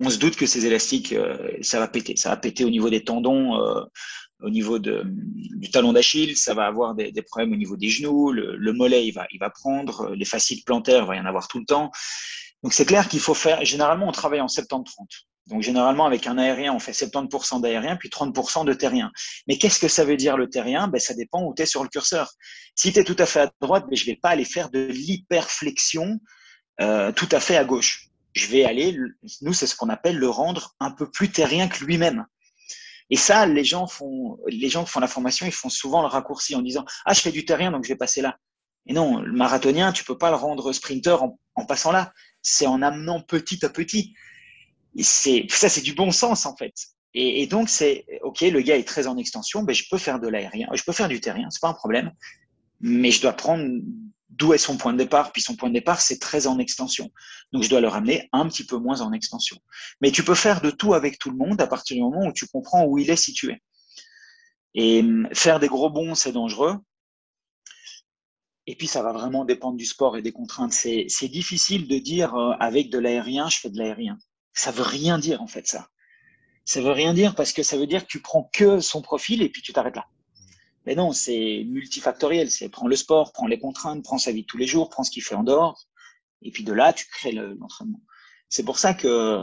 [0.00, 2.16] on se doute que ces élastiques, euh, ça va péter.
[2.16, 3.60] Ça va péter au niveau des tendons,
[4.42, 8.56] au niveau du talon d'Achille, ça va avoir des, problèmes au niveau des genoux, le,
[8.56, 11.66] le, mollet il va, prendre, les fascites plantaires, il va y en avoir tout le
[11.66, 11.90] temps.
[12.62, 15.26] Donc c'est clair qu'il faut faire, généralement on travaille en 70-30.
[15.50, 19.10] Donc généralement avec un aérien, on fait 70% d'aérien puis 30% de terrien.
[19.48, 20.88] Mais qu'est-ce que ça veut dire le terrien?
[20.88, 22.30] Ben, Ça dépend où tu es sur le curseur.
[22.76, 24.86] Si tu es tout à fait à droite, ben, je vais pas aller faire de
[24.86, 26.20] l'hyperflexion
[26.80, 28.06] euh, tout à fait à gauche.
[28.32, 28.96] Je vais aller,
[29.42, 32.24] nous c'est ce qu'on appelle le rendre un peu plus terrien que lui-même.
[33.10, 36.06] Et ça, les gens font, les gens qui font la formation, ils font souvent le
[36.06, 38.38] raccourci en disant ah je fais du terrien donc je vais passer là.
[38.86, 42.12] Et non, le marathonien, tu peux pas le rendre sprinter en, en passant là.
[42.40, 44.14] C'est en amenant petit à petit.
[44.98, 46.74] C'est ça, c'est du bon sens en fait.
[47.12, 50.28] Et, donc c'est ok, le gars est très en extension, ben je peux faire de
[50.28, 52.12] l'aérien, je peux faire du terrien, c'est pas un problème.
[52.80, 53.68] Mais je dois prendre
[54.30, 57.10] d'où est son point de départ, puis son point de départ, c'est très en extension.
[57.52, 59.58] Donc, je dois le ramener un petit peu moins en extension.
[60.00, 62.32] Mais tu peux faire de tout avec tout le monde à partir du moment où
[62.32, 63.60] tu comprends où il est situé.
[64.74, 66.76] Et hum, faire des gros bons, c'est dangereux.
[68.66, 70.72] Et puis, ça va vraiment dépendre du sport et des contraintes.
[70.72, 74.16] C'est difficile de dire euh, avec de l'aérien, je fais de l'aérien.
[74.52, 75.88] Ça veut rien dire, en fait, ça.
[76.64, 79.42] Ça veut rien dire parce que ça veut dire que tu prends que son profil
[79.42, 80.06] et puis tu t'arrêtes là.
[80.86, 82.50] Mais non, c'est multifactoriel.
[82.50, 85.04] C'est prends le sport, prends les contraintes, prends sa vie de tous les jours, prends
[85.04, 85.86] ce qu'il fait en dehors.
[86.42, 88.00] Et puis de là, tu crées l'entraînement.
[88.48, 89.40] c'est pour ça que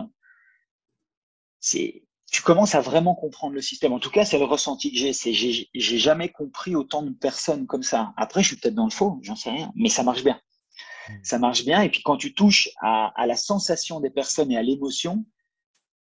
[1.60, 3.94] c'est, tu commences à vraiment comprendre le système.
[3.94, 5.14] En tout cas, c'est le ressenti que j'ai.
[5.14, 8.14] C'est, j'ai, j'ai jamais compris autant de personnes comme ça.
[8.18, 10.40] Après, je suis peut-être dans le faux, j'en sais rien, mais ça marche bien.
[11.24, 11.82] Ça marche bien.
[11.82, 15.26] Et puis quand tu touches à, à la sensation des personnes et à l'émotion,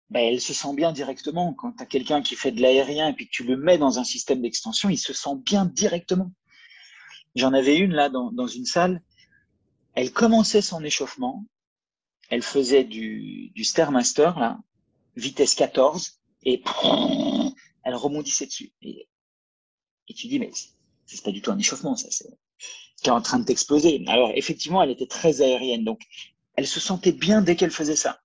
[0.10, 1.54] ben, elle se sent bien directement.
[1.54, 3.98] Quand tu as quelqu'un qui fait de l'aérien et puis que tu le mets dans
[3.98, 6.32] un système d'extension, il se sent bien directement.
[7.36, 9.02] J'en avais une là dans, dans, une salle.
[9.96, 11.46] Elle commençait son échauffement.
[12.30, 14.60] Elle faisait du, du Stairmaster, là,
[15.16, 16.64] vitesse 14, et
[17.84, 18.72] elle rebondissait dessus.
[18.82, 19.08] Et,
[20.08, 20.52] et tu dis, mais
[21.06, 22.10] c'est pas du tout un échauffement, ça.
[22.12, 22.30] C'est
[23.02, 24.04] qui est en train de t'exploser.
[24.08, 25.84] Alors, effectivement, elle était très aérienne.
[25.84, 26.02] Donc,
[26.56, 28.22] elle se sentait bien dès qu'elle faisait ça.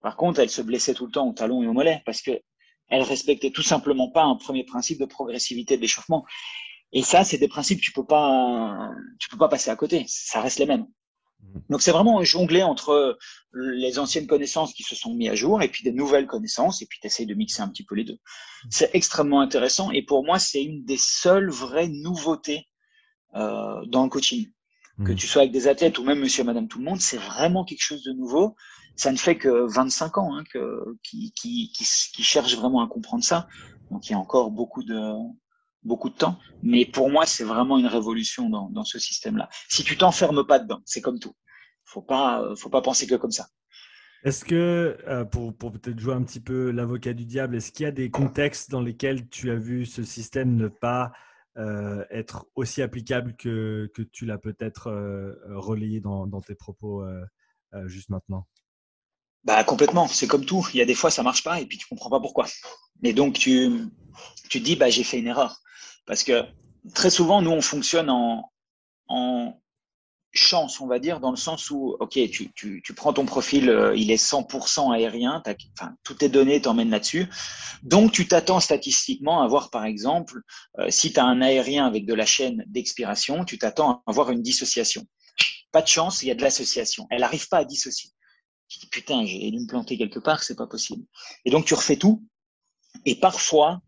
[0.00, 2.40] Par contre, elle se blessait tout le temps au talon et au mollet parce que
[2.88, 6.24] elle respectait tout simplement pas un premier principe de progressivité de l'échauffement.
[6.92, 10.04] Et ça, c'est des principes que tu peux pas, tu peux pas passer à côté.
[10.08, 10.86] Ça reste les mêmes.
[11.40, 11.58] Mmh.
[11.70, 13.18] Donc c'est vraiment jongler entre
[13.52, 16.86] les anciennes connaissances qui se sont mises à jour et puis des nouvelles connaissances et
[16.86, 18.18] puis tu essayes de mixer un petit peu les deux.
[18.70, 22.68] C'est extrêmement intéressant et pour moi c'est une des seules vraies nouveautés
[23.34, 24.50] euh, dans le coaching.
[25.04, 25.16] Que mmh.
[25.16, 27.64] tu sois avec des athlètes ou même monsieur et madame tout le monde, c'est vraiment
[27.64, 28.56] quelque chose de nouveau
[28.98, 32.88] ça ne fait que 25 ans hein, que, qui, qui, qui, qui cherchent vraiment à
[32.88, 33.46] comprendre ça.
[33.90, 35.12] Donc il y a encore beaucoup de,
[35.84, 36.38] beaucoup de temps.
[36.62, 39.48] Mais pour moi, c'est vraiment une révolution dans, dans ce système-là.
[39.68, 41.34] Si tu t'enfermes pas dedans, c'est comme tout.
[41.84, 43.46] Faut pas, faut pas penser que comme ça.
[44.24, 47.84] Est-ce que, euh, pour, pour peut-être jouer un petit peu l'avocat du diable, est-ce qu'il
[47.84, 51.12] y a des contextes dans lesquels tu as vu ce système ne pas
[51.58, 57.04] euh, être aussi applicable que, que tu l'as peut-être euh, relayé dans, dans, tes propos
[57.86, 58.46] juste maintenant?
[59.44, 60.66] Bah, Complètement, c'est comme tout.
[60.72, 62.46] Il y a des fois, ça marche pas et puis tu comprends pas pourquoi.
[63.02, 63.70] Et donc, tu,
[64.48, 65.60] tu te dis, bah, j'ai fait une erreur.
[66.06, 66.44] Parce que
[66.94, 68.50] très souvent, nous, on fonctionne en
[70.38, 73.68] chance, on va dire, dans le sens où, OK, tu, tu, tu prends ton profil,
[73.68, 77.28] euh, il est 100% aérien, enfin, toutes tes données t'emmènent là-dessus.
[77.82, 80.40] Donc, tu t'attends statistiquement à voir, par exemple,
[80.78, 84.30] euh, si tu as un aérien avec de la chaîne d'expiration, tu t'attends à avoir
[84.30, 85.06] une dissociation.
[85.72, 87.06] Pas de chance, il y a de l'association.
[87.10, 88.10] Elle n'arrive pas à dissocier.
[88.68, 91.04] Tu dis, putain, j'ai dû me planter quelque part, c'est pas possible.
[91.44, 92.24] Et donc, tu refais tout.
[93.04, 93.80] Et parfois,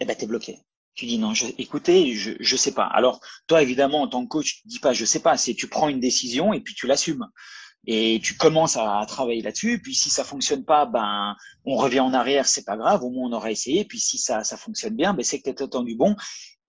[0.00, 0.58] eh ben, tu es bloqué.
[0.94, 2.84] Tu dis non, je, écoutez, je je sais pas.
[2.84, 5.68] Alors toi évidemment en tant que coach, tu dis pas je sais pas, c'est tu
[5.68, 7.26] prends une décision et puis tu l'assumes
[7.86, 9.80] et tu commences à, travailler là-dessus.
[9.82, 11.34] Puis si ça fonctionne pas, ben
[11.64, 13.84] on revient en arrière, c'est pas grave, au moins on aura essayé.
[13.84, 16.16] Puis si ça ça fonctionne bien, ben c'est que tu as attendu bon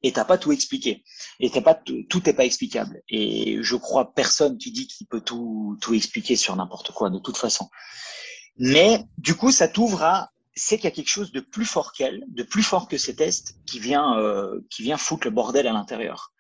[0.02, 1.04] et t'as pas tout expliqué
[1.40, 3.02] et t'as pas tout n'est pas explicable.
[3.10, 7.20] Et je crois personne qui dit qu'il peut tout tout expliquer sur n'importe quoi de
[7.20, 7.70] toute façon.
[8.58, 11.92] Mais du coup, ça t'ouvre à c'est qu'il y a quelque chose de plus fort
[11.92, 15.68] qu'elle, de plus fort que ces tests, qui vient, euh, qui vient foutre le bordel
[15.68, 16.34] à l'intérieur.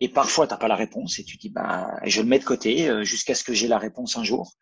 [0.00, 2.88] Et parfois, t'as pas la réponse et tu dis, bah, je le mets de côté
[2.88, 4.52] euh, jusqu'à ce que j'ai la réponse un jour.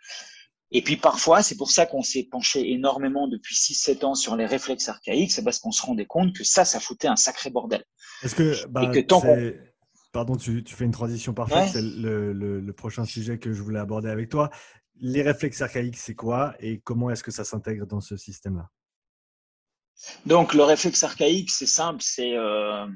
[0.70, 4.46] Et puis parfois, c'est pour ça qu'on s'est penché énormément depuis 6-7 ans sur les
[4.46, 7.84] réflexes archaïques, c'est parce qu'on se rendait compte que ça, ça foutait un sacré bordel.
[8.22, 9.22] Est-ce que, bah, et que tant
[10.12, 13.60] Pardon, tu, tu, fais une transition parfaite, c'est le, le, le, prochain sujet que je
[13.60, 14.48] voulais aborder avec toi.
[15.00, 18.70] Les réflexes archaïques, c'est quoi et comment est-ce que ça s'intègre dans ce système-là?
[20.26, 22.86] Donc le réflexe archaïque, c'est simple, c'est euh,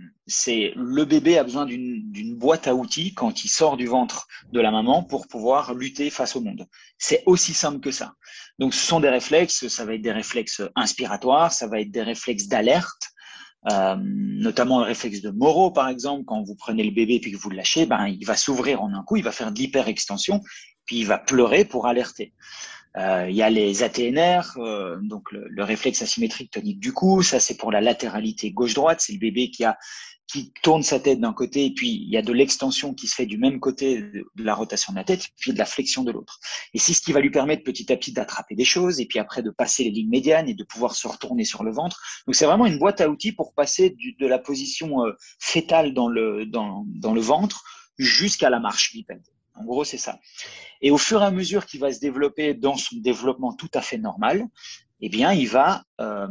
[0.46, 4.70] le bébé a besoin d'une boîte à outils quand il sort du ventre de la
[4.70, 6.66] maman pour pouvoir lutter face au monde.
[6.99, 8.14] C'est aussi simple que ça.
[8.59, 12.03] Donc ce sont des réflexes, ça va être des réflexes inspiratoires, ça va être des
[12.03, 13.11] réflexes d'alerte,
[13.70, 17.36] euh, notamment le réflexe de Moreau par exemple, quand vous prenez le bébé puis que
[17.36, 20.42] vous le lâchez, ben il va s'ouvrir en un coup, il va faire de l'hyperextension,
[20.84, 22.32] puis il va pleurer pour alerter.
[22.97, 27.22] Euh, il y a les ATNR, euh, donc le, réflexe asymétrique tonique du cou.
[27.22, 29.01] Ça, c'est pour la latéralité gauche-droite.
[29.01, 29.78] C'est le bébé qui a
[30.28, 33.14] qui tourne sa tête d'un côté, et puis il y a de l'extension qui se
[33.14, 36.12] fait du même côté de la rotation de la tête, puis de la flexion de
[36.12, 36.39] l'autre.
[36.74, 39.18] Et c'est ce qui va lui permettre petit à petit d'attraper des choses, et puis
[39.18, 42.03] après de passer les lignes médianes et de pouvoir se retourner sur le ventre.
[42.26, 46.09] Donc c'est vraiment une boîte à outils pour passer de la position euh, fétale dans
[46.09, 47.64] le, dans, dans le ventre
[47.97, 49.22] jusqu'à la marche bipède.
[49.59, 50.20] En gros, c'est ça.
[50.80, 53.80] Et au fur et à mesure qu'il va se développer dans son développement tout à
[53.80, 54.46] fait normal,
[55.00, 56.28] eh bien, il va, euh,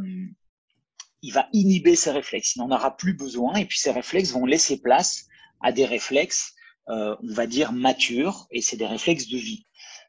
[1.22, 2.56] il va inhiber ses réflexes.
[2.56, 5.26] Il n'en aura plus besoin, et puis ses réflexes vont laisser place
[5.62, 6.54] à des réflexes,
[6.90, 9.66] euh, on va dire matures, et c'est des réflexes de vie.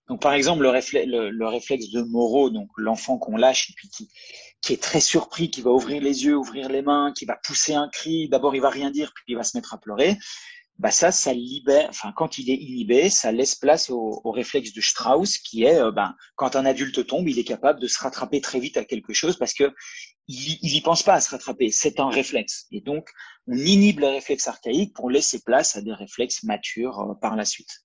[0.08, 3.88] Donc, par exemple, le, réflexe, le, réflexe de Moreau, donc l'enfant qu'on lâche et puis
[3.90, 4.08] qui,
[4.62, 7.74] qui est très surpris, qui va ouvrir les yeux, ouvrir les mains, qui va pousser
[7.74, 8.28] un cri.
[8.28, 10.16] D'abord, il va rien dire, puis il va se mettre à pleurer
[10.78, 14.80] bah ça, ça libère, enfin, quand il est inhibé, ça laisse place au, réflexe de
[14.80, 18.60] Strauss qui est, ben, quand un adulte tombe, il est capable de se rattraper très
[18.60, 19.74] vite à quelque chose parce que
[20.28, 21.70] il, pense pas à se rattraper.
[21.70, 22.66] C'est un réflexe.
[22.70, 23.08] Et donc,
[23.46, 27.44] on inhibe les réflexes archaïques pour laisser place à des réflexes matures euh, par la
[27.44, 27.80] suite.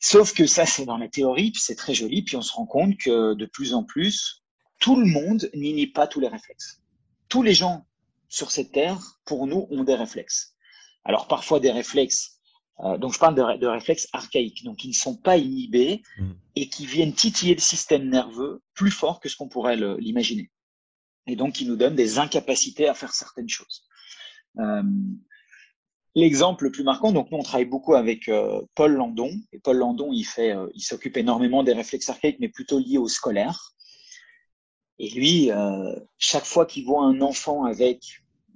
[0.00, 2.96] Sauf que ça, c'est dans la théorie, c'est très joli, puis on se rend compte
[2.96, 4.44] que de plus en plus,
[4.80, 6.80] tout le monde n'inhibe pas tous les réflexes.
[7.28, 7.84] Tous les gens
[8.28, 10.54] sur cette terre, pour nous, ont des réflexes.
[11.08, 12.38] Alors parfois des réflexes,
[12.80, 16.30] euh, donc je parle de, réflexes archaïques, donc qui ne sont pas inhibés mm.
[16.54, 20.50] et qui viennent titiller le système nerveux plus fort que ce qu'on pourrait l'imaginer.
[21.26, 23.84] Et donc qui nous donnent des incapacités à faire certaines choses.
[24.58, 24.82] Euh,
[26.14, 29.78] l'exemple le plus marquant, donc nous on travaille beaucoup avec euh, Paul Landon, et Paul
[29.78, 33.72] Landon il fait, il s'occupe énormément des réflexes archaïques, mais plutôt liés au scolaire.
[34.98, 35.50] Et lui,
[36.18, 38.00] chaque fois qu'il voit un enfant avec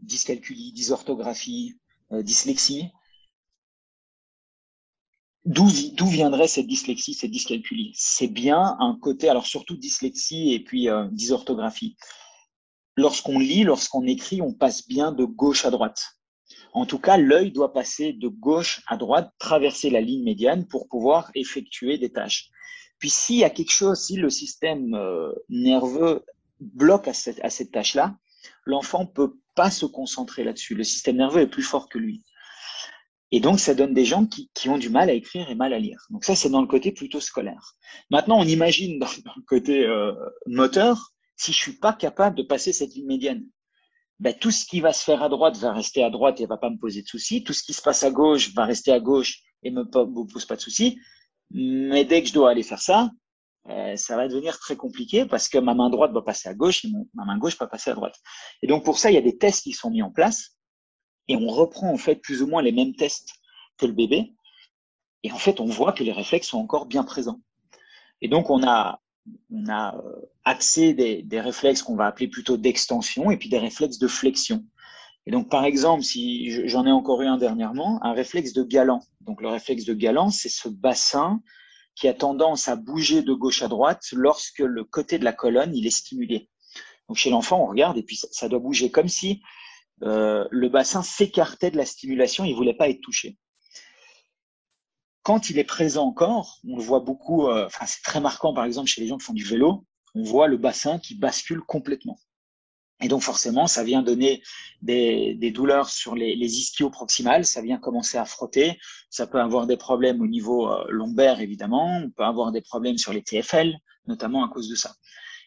[0.02, 1.81] dyscalculie, dysorthographie, euh,
[2.20, 2.90] dyslexie.
[5.44, 5.66] D'où
[6.06, 7.92] viendrait cette dyslexie, cette dyscalculie?
[7.96, 11.96] C'est bien un côté, alors surtout dyslexie et puis euh, dysorthographie.
[12.96, 16.18] Lorsqu'on lit, lorsqu'on écrit, on passe bien de gauche à droite.
[16.74, 20.88] En tout cas, l'œil doit passer de gauche à droite, traverser la ligne médiane pour
[20.88, 22.50] pouvoir effectuer des tâches.
[22.98, 26.24] Puis s'il y a quelque chose, si le système euh, nerveux
[26.60, 28.16] bloque à cette, à cette tâche-là,
[28.64, 30.74] l'enfant peut pas se concentrer là-dessus.
[30.74, 32.24] Le système nerveux est plus fort que lui.
[33.30, 35.78] Et donc, ça donne des gens qui, ont du mal à écrire et mal à
[35.78, 35.98] lire.
[36.10, 37.74] Donc ça, c'est dans le côté plutôt scolaire.
[38.10, 40.12] Maintenant, on imagine dans, le côté euh,
[40.46, 43.42] moteur, si je suis pas capable de passer cette ligne médiane,
[44.20, 46.58] ben, tout ce qui va se faire à droite va rester à droite et va
[46.58, 47.42] pas me poser de soucis.
[47.42, 50.44] Tout ce qui se passe à gauche va rester à gauche et me, me pose
[50.44, 50.98] pas de soucis.
[51.50, 53.10] Mais dès que je dois aller faire ça,
[53.68, 56.84] euh, ça va devenir très compliqué parce que ma main droite va passer à gauche
[56.84, 58.16] et ma main gauche va passer à droite.
[58.62, 60.56] Et donc pour ça, il y a des tests qui sont mis en place
[61.28, 63.30] et on reprend en fait plus ou moins les mêmes tests
[63.78, 64.34] que le bébé.
[65.22, 67.40] Et en fait, on voit que les réflexes sont encore bien présents.
[68.20, 69.00] Et donc on a
[69.52, 73.58] on a euh, axé des, des réflexes qu'on va appeler plutôt d'extension et puis des
[73.58, 74.64] réflexes de flexion.
[75.26, 79.00] Et donc, par exemple, si j'en ai encore eu un dernièrement, un réflexe de galant.
[79.20, 81.40] Donc, le réflexe de galant, c'est ce bassin
[81.94, 85.74] qui a tendance à bouger de gauche à droite lorsque le côté de la colonne
[85.74, 86.48] il est stimulé.
[87.08, 89.42] Donc chez l'enfant, on regarde et puis ça, doit bouger comme si
[90.02, 93.38] euh, le bassin s'écartait de la stimulation, il voulait pas être touché.
[95.22, 98.64] Quand il est présent encore, on le voit beaucoup, euh, enfin c'est très marquant par
[98.64, 99.84] exemple chez les gens qui font du vélo,
[100.14, 102.18] on voit le bassin qui bascule complètement.
[103.02, 104.42] Et donc forcément, ça vient donner
[104.80, 108.78] des, douleurs sur les, les ischio-proximales, ça vient commencer à frotter,
[109.10, 112.98] ça peut avoir des problèmes au niveau euh, lombaire évidemment, on peut avoir des problèmes
[112.98, 113.74] sur les TFL,
[114.06, 114.94] notamment à cause de ça.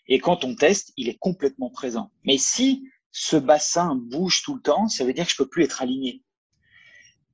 [0.08, 2.12] Et quand on teste, il est complètement présent.
[2.26, 5.64] Mais si ce bassin bouge tout le temps, ça veut dire que je peux plus
[5.64, 6.22] être aligné.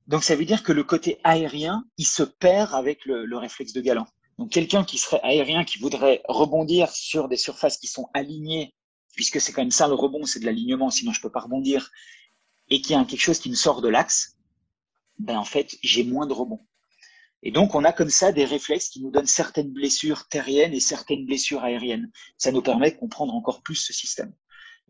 [0.06, 3.72] Donc ça veut dire que le côté aérien, il se perd avec le, le réflexe
[3.72, 4.06] de galant.
[4.38, 8.72] Donc quelqu'un qui serait aérien, qui voudrait rebondir sur des surfaces qui sont alignées
[9.14, 11.90] puisque c'est quand même ça le rebond, c'est de l'alignement, sinon je peux pas rebondir,
[12.68, 14.36] et qu'il y a quelque chose qui me sort de l'axe,
[15.18, 16.60] ben en fait, j'ai moins de rebond.
[17.42, 20.80] Et donc, on a comme ça des réflexes qui nous donnent certaines blessures terriennes et
[20.80, 22.10] certaines blessures aériennes.
[22.38, 24.32] Ça nous permet de comprendre encore plus ce système.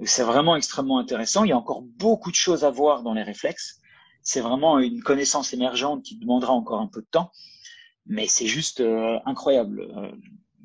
[0.05, 1.45] C'est vraiment extrêmement intéressant.
[1.45, 3.81] Il y a encore beaucoup de choses à voir dans les réflexes.
[4.23, 7.33] C'est vraiment une connaissance émergente qui demandera encore un peu de temps,
[8.07, 10.12] mais c'est juste euh, incroyable euh,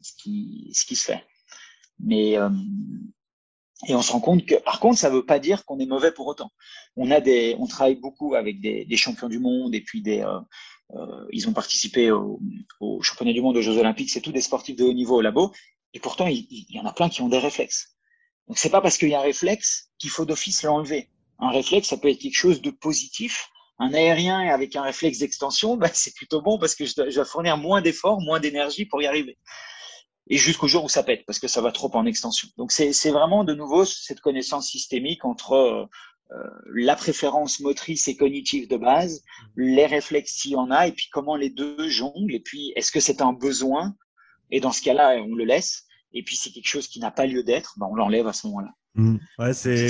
[0.01, 1.25] ce, qui, ce qui se fait.
[1.99, 2.49] Mais euh,
[3.85, 5.85] et on se rend compte que, par contre, ça ne veut pas dire qu'on est
[5.85, 6.51] mauvais pour autant.
[6.95, 10.21] On a des, on travaille beaucoup avec des, des champions du monde et puis des,
[10.21, 10.39] euh,
[10.95, 12.39] euh ils ont participé aux
[12.79, 14.09] au championnats du monde, aux Jeux Olympiques.
[14.09, 15.51] C'est tous des sportifs de haut niveau au labo.
[15.93, 17.95] Et pourtant, il, il y en a plein qui ont des réflexes.
[18.47, 21.09] Donc, c'est pas parce qu'il y a un réflexe qu'il faut d'office l'enlever.
[21.39, 23.49] Un réflexe, ça peut être quelque chose de positif.
[23.77, 27.15] Un aérien avec un réflexe d'extension, bah, c'est plutôt bon parce que je dois, je
[27.15, 29.37] dois fournir moins d'efforts, moins d'énergie pour y arriver
[30.29, 32.47] et jusqu'au jour où ça pète parce que ça va trop en extension.
[32.57, 35.85] Donc c'est vraiment de nouveau cette connaissance systémique entre euh,
[36.31, 39.23] euh, la préférence motrice et cognitive de base,
[39.55, 42.91] les réflexes s'il y en a, et puis comment les deux jonglent, et puis est-ce
[42.91, 43.95] que c'est un besoin,
[44.51, 47.27] et dans ce cas-là, on le laisse, et puis c'est quelque chose qui n'a pas
[47.27, 48.71] lieu d'être, ben on l'enlève à ce moment-là.
[48.95, 49.17] Mmh.
[49.39, 49.87] Ouais, c'est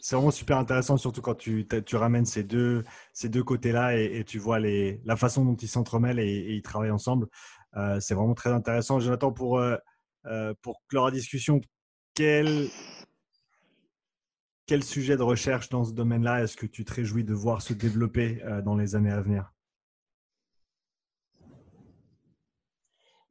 [0.00, 4.18] c'est vraiment super intéressant, surtout quand tu, tu ramènes ces deux, ces deux côtés-là et,
[4.18, 7.26] et, tu vois les, la façon dont ils s'entremêlent et, et, ils travaillent ensemble.
[7.76, 9.00] Euh, c'est vraiment très intéressant.
[9.00, 9.76] Jonathan, pour, euh,
[10.26, 11.60] euh, pour clore la discussion,
[12.14, 12.68] quel,
[14.66, 17.72] quel sujet de recherche dans ce domaine-là est-ce que tu te réjouis de voir se
[17.72, 19.52] développer dans les années à venir?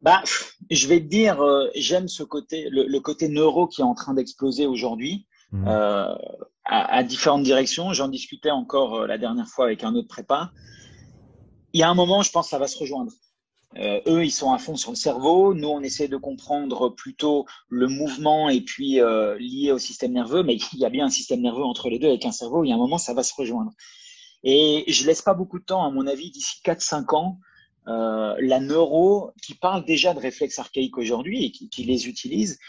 [0.02, 0.24] Bah,
[0.70, 1.44] je vais te dire,
[1.76, 5.68] j'aime ce côté, le, côté neuro qui est en train d'exploser aujourd'hui mmh.
[5.68, 6.18] à,
[6.66, 7.92] à, différentes directions.
[7.94, 10.52] J'en discutais encore la dernière fois avec un autre prépa.
[11.74, 13.12] Il y a un moment, je pense, que ça va se rejoindre.
[13.80, 15.54] Euh, eux, ils sont à fond sur le cerveau.
[15.54, 20.44] Nous, on essaie de comprendre plutôt le mouvement et puis euh, lié au système nerveux.
[20.44, 22.64] Mais il y a bien un système nerveux entre les deux avec un cerveau.
[22.64, 23.72] Il y a un moment, ça va se rejoindre.
[24.44, 27.40] Et je laisse pas beaucoup de temps, à mon avis, d'ici 4-5 ans,
[27.88, 32.60] euh, la neuro, qui parle déjà de réflexes archaïques aujourd'hui et qui, qui, les utilise,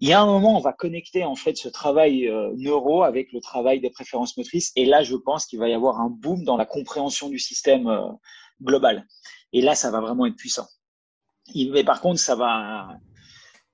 [0.00, 3.40] il y a un moment, on va connecter en fait ce travail neuro avec le
[3.40, 4.72] travail des préférences motrices.
[4.74, 8.16] Et là, je pense qu'il va y avoir un boom dans la compréhension du système
[8.62, 9.06] global.
[9.52, 10.68] Et là, ça va vraiment être puissant.
[11.54, 12.88] Mais par contre, ça va,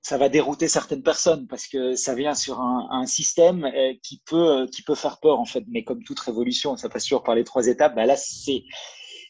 [0.06, 4.68] ça va dérouter certaines personnes parce que ça vient sur un, système euh, qui peut,
[4.72, 5.64] qui peut faire peur en fait.
[5.68, 7.94] Mais comme toute révolution, ça passe toujours par les trois étapes.
[7.96, 8.62] Bah là, c'est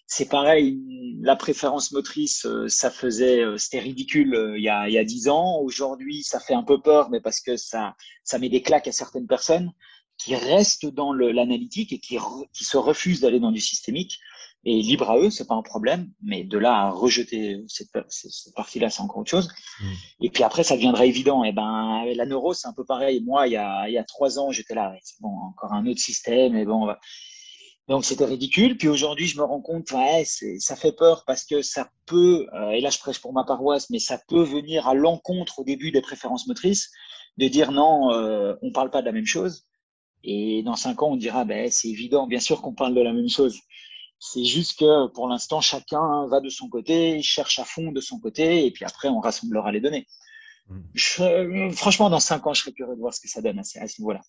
[0.09, 0.79] c'est pareil,
[1.21, 5.05] la préférence motrice, euh, ça faisait, euh, c'était ridicule il y a il y a
[5.05, 5.59] dix ans.
[5.61, 8.93] Aujourd'hui, ça fait un peu peur, mais parce que ça ça met des claques à
[8.93, 9.73] certaines personnes
[10.19, 12.19] qui restent dans l'analytique et qui,
[12.53, 14.19] qui se refusent d'aller dans du systémique.
[14.69, 18.55] Et libre à eux, c'est pas un problème, mais de là à rejeter cette, cette
[18.57, 19.49] partie-là, c'est encore autre chose.
[19.81, 19.85] Mm.
[20.23, 21.45] Et puis après, ça deviendra évident.
[21.45, 23.23] Et eh ben, la neuro, c'est un peu pareil.
[23.25, 25.87] Moi, il y a, il y a trois ans, j'étais là, c'est bon, encore un
[25.87, 26.89] autre système, et bon,
[27.89, 28.77] donc c'était ridicule.
[28.77, 32.71] Puis aujourd'hui, je me rends compte, ouais, ça fait peur parce que ça peut, euh,
[32.71, 35.93] et là je prêche pour ma paroisse, mais ça peut venir à l'encontre au début
[35.93, 36.91] des préférences motrices,
[37.37, 39.65] de dire non, euh, on parle pas de la même chose.
[40.25, 43.13] Et dans cinq ans, on dira, ben c'est évident, bien sûr qu'on parle de la
[43.13, 43.61] même chose.
[44.19, 48.19] C'est juste que pour l'instant, chacun va de son côté, cherche à fond de son
[48.19, 50.07] côté, et puis après, on rassemblera les données.
[50.69, 51.71] Hmm.
[51.71, 54.01] franchement, dans cinq ans, je serais curieux de voir ce que ça donne à, ce
[54.01, 54.21] niveau-là.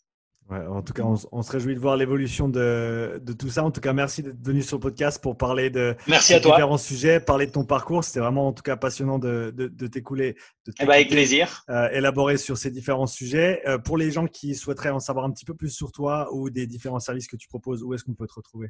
[0.52, 3.64] en tout cas, on, se réjouit de voir l'évolution de, tout ça.
[3.64, 7.48] En tout cas, merci d'être venu sur le podcast pour parler de différents sujets, parler
[7.48, 8.04] de ton parcours.
[8.04, 9.52] C'était vraiment, en tout cas, passionnant de,
[9.88, 10.34] t'écouler,
[10.68, 11.64] de eh ben, avec plaisir.
[11.70, 13.62] Euh, élaborer sur ces différents sujets.
[13.68, 16.52] Euh, pour les gens qui souhaiteraient en savoir un petit peu plus sur toi ou
[16.52, 18.70] des différents services que tu proposes, où est-ce qu'on peut te retrouver?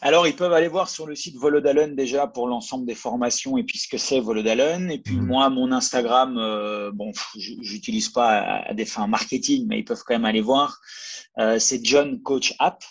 [0.00, 3.64] Alors, ils peuvent aller voir sur le site Volodalen déjà pour l'ensemble des formations et
[3.64, 4.90] puis ce que c'est Volodalen.
[4.90, 5.26] Et puis, mhm.
[5.26, 10.14] moi, mon Instagram, euh, bon, j'utilise pas à, des fins marketing, mais ils peuvent quand
[10.14, 10.78] même aller voir.
[11.38, 12.82] Euh, c'est John Coach App.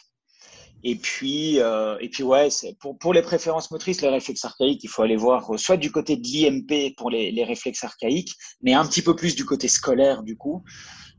[0.84, 2.48] Et puis, euh, et puis ouais,
[2.80, 6.16] pour, pour les préférences motrices, les réflexes archaïques, il faut aller voir soit du côté
[6.18, 10.24] de l'IMP pour les, les réflexes archaïques, mais un petit peu plus du côté scolaire
[10.24, 10.64] du coup.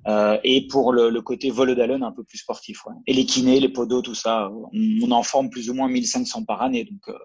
[0.09, 2.85] Euh, et pour le, le côté volodalone un peu plus sportif.
[2.87, 2.95] Ouais.
[3.07, 6.63] Et les kinés, les podos, tout ça, on, en forme plus ou moins 1500 par
[6.63, 7.19] année, donc euh,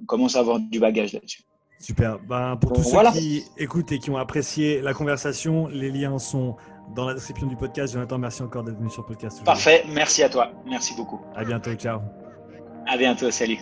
[0.00, 1.42] on commence à avoir du bagage là-dessus.
[1.78, 2.18] Super.
[2.18, 6.56] Ben, pour tous ceux qui écoutent et qui ont apprécié la conversation, les liens sont
[6.94, 7.94] dans la description du podcast.
[7.94, 9.42] Jonathan, merci encore d'être venu sur le podcast.
[9.44, 9.84] Parfait.
[9.88, 10.52] Merci à toi.
[10.66, 11.20] Merci beaucoup.
[11.34, 11.72] À bientôt.
[11.74, 12.00] Ciao.
[12.86, 13.30] À bientôt.
[13.30, 13.58] Salut.